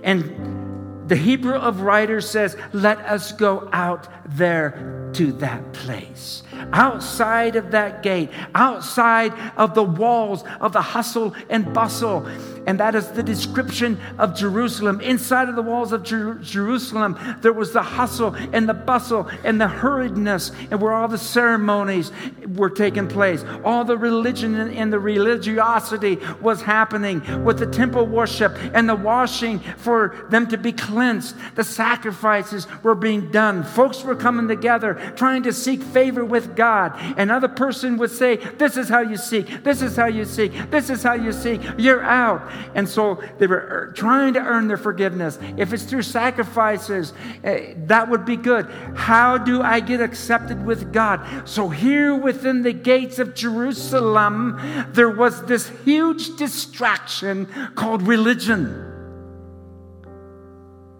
And 0.04 1.10
the 1.10 1.16
Hebrew 1.16 1.56
of 1.56 1.82
writers 1.82 2.30
says, 2.30 2.58
Let 2.74 3.00
us 3.00 3.32
go 3.32 3.70
out 3.72 4.08
there 4.38 5.10
to 5.14 5.32
that 5.34 5.74
place. 5.74 6.44
Outside 6.74 7.56
of 7.56 7.72
that 7.72 8.04
gate, 8.04 8.30
outside 8.54 9.34
of 9.56 9.76
the 9.76 9.84
walls 9.84 10.44
of 10.60 10.74
the 10.74 10.82
hustle 10.82 11.36
and 11.50 11.74
bustle. 11.74 12.28
And 12.68 12.80
that 12.80 12.96
is 12.96 13.10
the 13.10 13.24
description 13.24 14.00
of 14.18 14.36
Jerusalem. 14.36 15.02
Inside 15.02 15.50
of 15.50 15.56
the 15.56 15.62
walls 15.62 15.92
of 15.92 16.04
Jer- 16.04 16.36
Jerusalem, 16.36 17.18
there 17.42 17.54
was 17.54 17.74
the 17.74 17.84
hustle 17.84 18.36
and 18.54 18.68
the 18.68 18.74
bustle 18.74 19.30
and 19.44 19.60
the 19.60 19.68
hurriedness, 19.68 20.52
and 20.72 20.82
where 20.82 20.94
all 20.94 21.08
the 21.08 21.18
ceremonies 21.18 22.12
were 22.56 22.70
taking 22.70 23.08
place. 23.08 23.44
All 23.64 23.84
the 23.84 23.98
religion 23.98 24.56
and 24.56 24.92
the 24.92 25.00
religiosity 25.00 26.20
was 26.42 26.62
happening 26.62 27.44
with 27.44 27.60
the 27.60 27.68
temple 27.68 28.06
worship 28.06 28.56
and 28.74 28.90
the 28.90 28.96
washing 28.96 29.60
for 29.78 30.26
them 30.30 30.48
to 30.48 30.58
be 30.58 30.72
cleansed. 30.72 31.36
The 31.56 31.64
sacrifices 31.64 32.68
were 32.84 32.96
being 32.96 33.32
done. 33.32 33.64
Folks 33.64 34.04
were 34.04 34.16
coming 34.16 34.48
together 34.48 34.96
trying 35.16 35.44
to 35.44 35.54
seek 35.54 35.82
favor 35.82 36.26
with 36.26 36.56
God. 36.56 36.94
Another 37.18 37.48
person 37.48 37.98
would 37.98 38.12
say, 38.12 38.38
This 38.38 38.78
is 38.78 38.90
how 38.90 39.02
you 39.02 39.18
seek. 39.18 39.64
This 39.64 39.82
is 39.82 39.96
how 39.96 40.08
you 40.08 40.26
seek. 40.26 40.72
This 40.72 40.90
is 40.90 41.04
how 41.04 41.14
you 41.14 41.32
seek. 41.32 41.62
You're 41.78 42.04
out. 42.04 42.52
And 42.74 42.88
so 42.88 43.22
they 43.38 43.48
were 43.48 43.56
er, 43.58 43.94
trying 43.96 44.34
to 44.34 44.40
earn 44.40 44.68
their 44.68 44.78
forgiveness. 44.78 45.40
If 45.58 45.74
it's 45.74 45.84
through 45.84 46.04
sacrifices, 46.04 47.14
eh, 47.44 47.74
that 47.88 48.10
would 48.10 48.26
be 48.26 48.36
good. 48.36 48.66
How 48.96 49.38
do 49.38 49.62
I 49.62 49.80
get 49.80 50.02
accepted 50.02 50.66
with 50.66 50.92
God? 50.92 51.48
So 51.48 51.70
here 51.70 52.16
within 52.16 52.64
the 52.64 52.74
gates 52.74 53.20
of 53.20 53.36
Jerusalem, 53.36 54.60
there 54.92 55.10
was 55.10 55.44
this 55.46 55.70
huge 55.84 56.36
distraction 56.38 57.48
called 57.76 58.02
religion. 58.04 58.92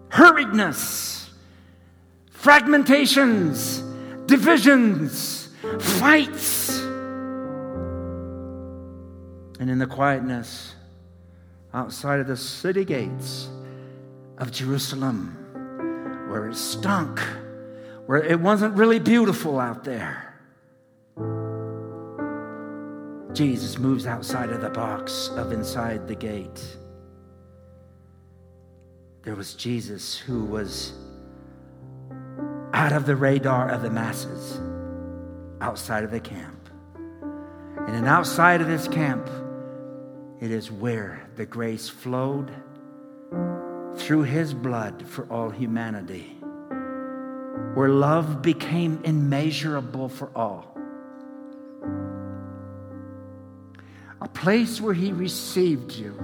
Hurriedness, 0.08 1.28
fragmentations, 2.32 3.82
divisions, 4.26 5.48
fights. 5.80 6.78
And 9.58 9.70
in 9.70 9.78
the 9.78 9.86
quietness 9.86 10.75
outside 11.74 12.20
of 12.20 12.26
the 12.26 12.36
city 12.36 12.84
gates 12.84 13.48
of 14.38 14.50
Jerusalem, 14.50 15.36
where 16.28 16.48
it 16.48 16.56
stunk, 16.56 17.20
where 18.06 18.22
it 18.22 18.40
wasn't 18.40 18.74
really 18.74 18.98
beautiful 18.98 19.58
out 19.58 19.84
there, 19.84 20.34
Jesus 23.32 23.78
moves 23.78 24.06
outside 24.06 24.50
of 24.50 24.62
the 24.62 24.70
box 24.70 25.28
of 25.36 25.52
inside 25.52 26.08
the 26.08 26.14
gate. 26.14 26.78
There 29.22 29.34
was 29.34 29.54
Jesus 29.54 30.16
who 30.16 30.44
was 30.44 30.94
out 32.72 32.92
of 32.92 33.04
the 33.04 33.16
radar 33.16 33.68
of 33.68 33.82
the 33.82 33.90
masses, 33.90 34.60
outside 35.60 36.04
of 36.04 36.10
the 36.10 36.20
camp. 36.20 36.70
And 36.94 37.94
then 37.94 38.06
outside 38.06 38.60
of 38.60 38.68
this 38.68 38.88
camp, 38.88 39.28
it 40.40 40.50
is 40.50 40.70
where 40.70 41.28
the 41.36 41.46
grace 41.46 41.88
flowed 41.88 42.50
through 43.96 44.22
his 44.22 44.52
blood 44.52 45.06
for 45.06 45.24
all 45.32 45.48
humanity, 45.48 46.36
where 47.74 47.88
love 47.88 48.42
became 48.42 49.00
immeasurable 49.04 50.08
for 50.08 50.30
all. 50.34 50.76
A 54.20 54.28
place 54.28 54.80
where 54.80 54.94
he 54.94 55.12
received 55.12 55.92
you, 55.92 56.14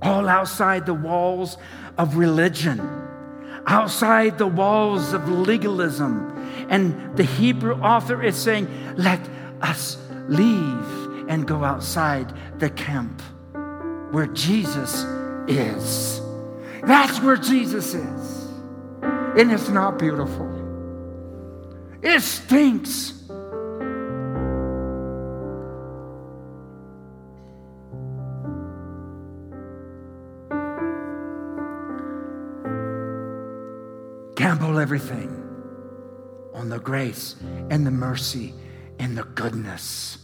all 0.00 0.28
outside 0.28 0.86
the 0.86 0.94
walls 0.94 1.58
of 1.98 2.16
religion, 2.16 2.80
outside 3.66 4.38
the 4.38 4.46
walls 4.46 5.12
of 5.12 5.28
legalism. 5.28 6.30
And 6.68 7.16
the 7.16 7.24
Hebrew 7.24 7.74
author 7.80 8.22
is 8.22 8.36
saying, 8.36 8.68
Let 8.96 9.20
us 9.60 9.98
leave 10.28 11.01
and 11.28 11.46
go 11.46 11.64
outside 11.64 12.32
the 12.58 12.70
camp 12.70 13.20
where 14.10 14.26
Jesus 14.26 15.04
is. 15.48 16.20
That's 16.84 17.20
where 17.20 17.36
Jesus 17.36 17.94
is. 17.94 18.48
And 19.02 19.50
it's 19.50 19.68
not 19.68 19.98
beautiful, 19.98 20.48
it 22.02 22.20
stinks. 22.20 23.18
Gamble 34.34 34.78
everything 34.78 35.38
on 36.52 36.68
the 36.68 36.78
grace 36.78 37.36
and 37.70 37.86
the 37.86 37.90
mercy 37.90 38.52
and 38.98 39.16
the 39.16 39.22
goodness 39.22 40.18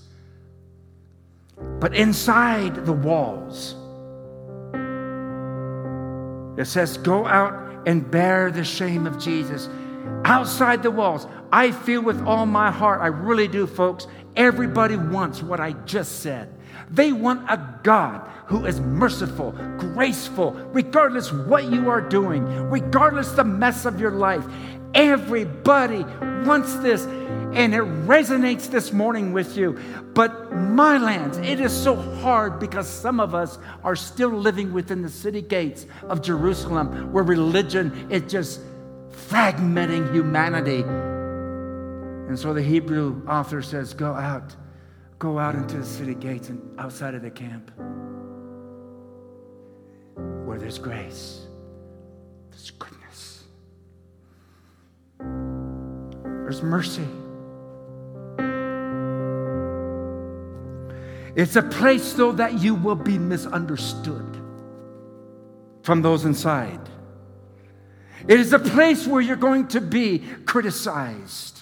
but 1.81 1.95
inside 1.95 2.87
the 2.87 2.93
walls, 2.93 3.75
it 6.59 6.67
says, 6.67 6.99
Go 6.99 7.27
out 7.27 7.87
and 7.87 8.11
bear 8.11 8.51
the 8.51 8.65
shame 8.65 9.07
of 9.07 9.19
Jesus. 9.19 9.69
Outside 10.25 10.83
the 10.83 10.91
walls, 10.91 11.27
I 11.53 11.71
feel 11.71 12.03
with 12.03 12.21
all 12.27 12.47
my 12.47 12.71
heart, 12.71 13.01
I 13.01 13.07
really 13.07 13.49
do, 13.49 13.67
folks, 13.67 14.07
everybody 14.37 14.97
wants 14.97 15.43
what 15.43 15.61
I 15.61 15.73
just 15.73 16.21
said. 16.21 16.53
They 16.91 17.13
want 17.13 17.49
a 17.51 17.81
God 17.83 18.29
who 18.47 18.65
is 18.65 18.81
merciful, 18.81 19.53
graceful, 19.79 20.53
regardless 20.73 21.33
what 21.33 21.71
you 21.71 21.91
are 21.91 22.01
doing, 22.01 22.45
regardless 22.71 23.31
the 23.33 23.45
mess 23.45 23.85
of 23.85 24.01
your 24.01 24.11
life. 24.11 24.45
Everybody 24.95 26.05
wants 26.45 26.75
this 26.77 27.05
and 27.05 27.75
it 27.75 27.83
resonates 28.07 28.71
this 28.71 28.93
morning 28.93 29.33
with 29.33 29.57
you. 29.57 29.79
But 30.15 30.53
my 30.53 30.99
lands, 30.99 31.39
it 31.39 31.61
is 31.61 31.73
so 31.73 31.97
hard 31.97 32.61
because 32.61 32.89
some 32.89 33.21
of 33.21 33.35
us 33.35 33.59
are 33.83 33.97
still 33.97 34.31
living 34.31 34.73
within 34.73 35.03
the 35.03 35.09
city 35.09 35.43
gates 35.43 35.87
of 36.09 36.23
Jerusalem 36.23 37.13
where 37.13 37.25
religion 37.25 38.11
is 38.11 38.31
just 38.31 38.61
fragmenting 39.11 40.13
humanity. 40.13 40.83
And 42.29 42.39
so 42.39 42.53
the 42.53 42.63
Hebrew 42.63 43.27
author 43.27 43.63
says, 43.63 43.95
Go 43.95 44.13
out, 44.15 44.55
go 45.19 45.39
out 45.39 45.55
into 45.55 45.79
the 45.79 45.87
city 45.87 46.15
gates 46.15 46.49
and 46.51 46.79
outside 46.79 47.15
of 47.15 47.23
the 47.23 47.31
camp 47.31 47.71
where 50.45 50.59
there's 50.59 50.79
grace, 50.79 51.47
there's 52.51 52.71
there's 56.49 56.63
mercy. 56.63 57.07
It's 61.37 61.57
a 61.57 61.63
place, 61.63 62.15
though, 62.15 62.33
that 62.33 62.55
you 62.55 62.75
will 62.75 62.95
be 62.95 63.19
misunderstood 63.19 64.35
from 65.83 66.01
those 66.01 66.25
inside. 66.25 66.81
It 68.27 68.41
is 68.41 68.55
a 68.55 68.59
place 68.59 69.07
where 69.07 69.21
you're 69.21 69.37
going 69.37 69.69
to 69.69 69.83
be 69.83 70.21
criticized 70.47 71.61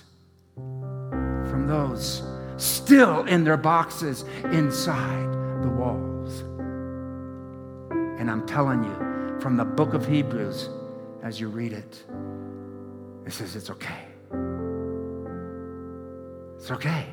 from 0.55 1.67
those 1.67 2.23
still 2.57 3.25
in 3.25 3.43
their 3.43 3.57
boxes 3.57 4.25
inside 4.53 5.33
the 5.65 5.69
walls. 5.69 6.43
And 8.21 8.31
I'm 8.31 8.47
telling 8.47 8.85
you, 8.85 9.41
from 9.41 9.57
the 9.57 9.65
book 9.65 9.95
of 9.95 10.07
Hebrews, 10.07 10.71
as 11.25 11.41
you 11.41 11.49
read 11.49 11.73
it, 11.73 12.05
it 13.27 13.33
says 13.33 13.57
it's 13.57 13.69
okay. 13.71 14.06
It's 16.67 16.73
okay 16.73 17.07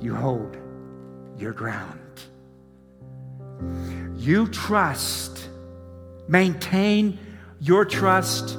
you 0.00 0.14
hold 0.14 0.56
your 1.36 1.52
ground. 1.52 2.00
You 4.16 4.46
trust, 4.48 5.50
maintain 6.28 7.18
your 7.60 7.84
trust 7.84 8.56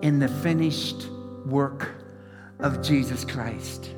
in 0.00 0.20
the 0.20 0.28
finished 0.28 1.08
work 1.44 1.90
of 2.60 2.80
Jesus 2.80 3.26
Christ. 3.26 3.90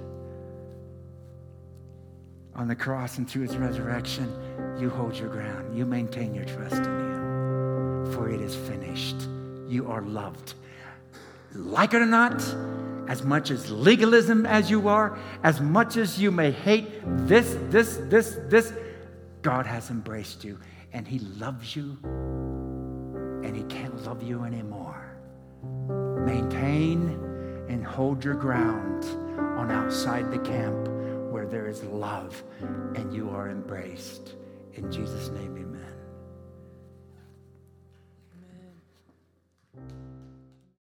On 2.57 2.67
the 2.67 2.75
cross 2.75 3.19
and 3.19 3.31
through 3.31 3.43
his 3.43 3.57
resurrection, 3.57 4.29
you 4.81 4.91
hold 4.91 5.17
your 5.17 5.29
ground. 5.29 5.79
You 5.79 5.87
maintain 5.87 6.35
your 6.35 6.47
trust 6.47 6.75
in 6.75 6.85
him. 6.85 8.13
For 8.13 8.29
it 8.29 8.41
is 8.41 8.57
finished. 8.57 9.29
You 9.69 9.89
are 9.89 10.03
loved. 10.03 10.55
Like 11.55 11.95
it 11.95 12.03
or 12.03 12.07
not, 12.07 12.43
as 13.09 13.25
much 13.25 13.51
as 13.51 13.71
legalism 13.71 14.47
as 14.47 14.71
you 14.71 14.87
are, 14.87 15.19
as 15.43 15.61
much 15.61 15.97
as 15.97 16.21
you 16.21 16.31
may 16.31 16.51
hate 16.51 16.87
this, 17.27 17.57
this, 17.71 17.99
this, 18.05 18.39
this, 18.49 18.73
God 19.41 19.67
has 19.67 19.91
embraced 19.91 20.45
you 20.45 20.59
and 20.93 21.09
He 21.09 21.19
loves 21.19 21.75
you 21.75 21.97
and 22.05 23.57
He 23.57 23.63
can't 23.65 24.05
love 24.05 24.23
you 24.23 24.45
anymore. 24.45 25.17
Maintain 26.27 27.19
and 27.69 27.85
hold 27.85 28.23
your 28.23 28.35
ground 28.35 29.05
on 29.59 29.71
outside 29.71 30.31
the 30.31 30.39
camp 30.39 30.89
where 31.31 31.47
there 31.47 31.67
is 31.67 31.83
love 31.85 32.43
and 32.95 33.13
you 33.13 33.31
are 33.31 33.49
embraced. 33.49 34.35
In 34.75 34.93
Jesus' 34.93 35.31
name, 35.31 35.57
amen. 35.57 35.78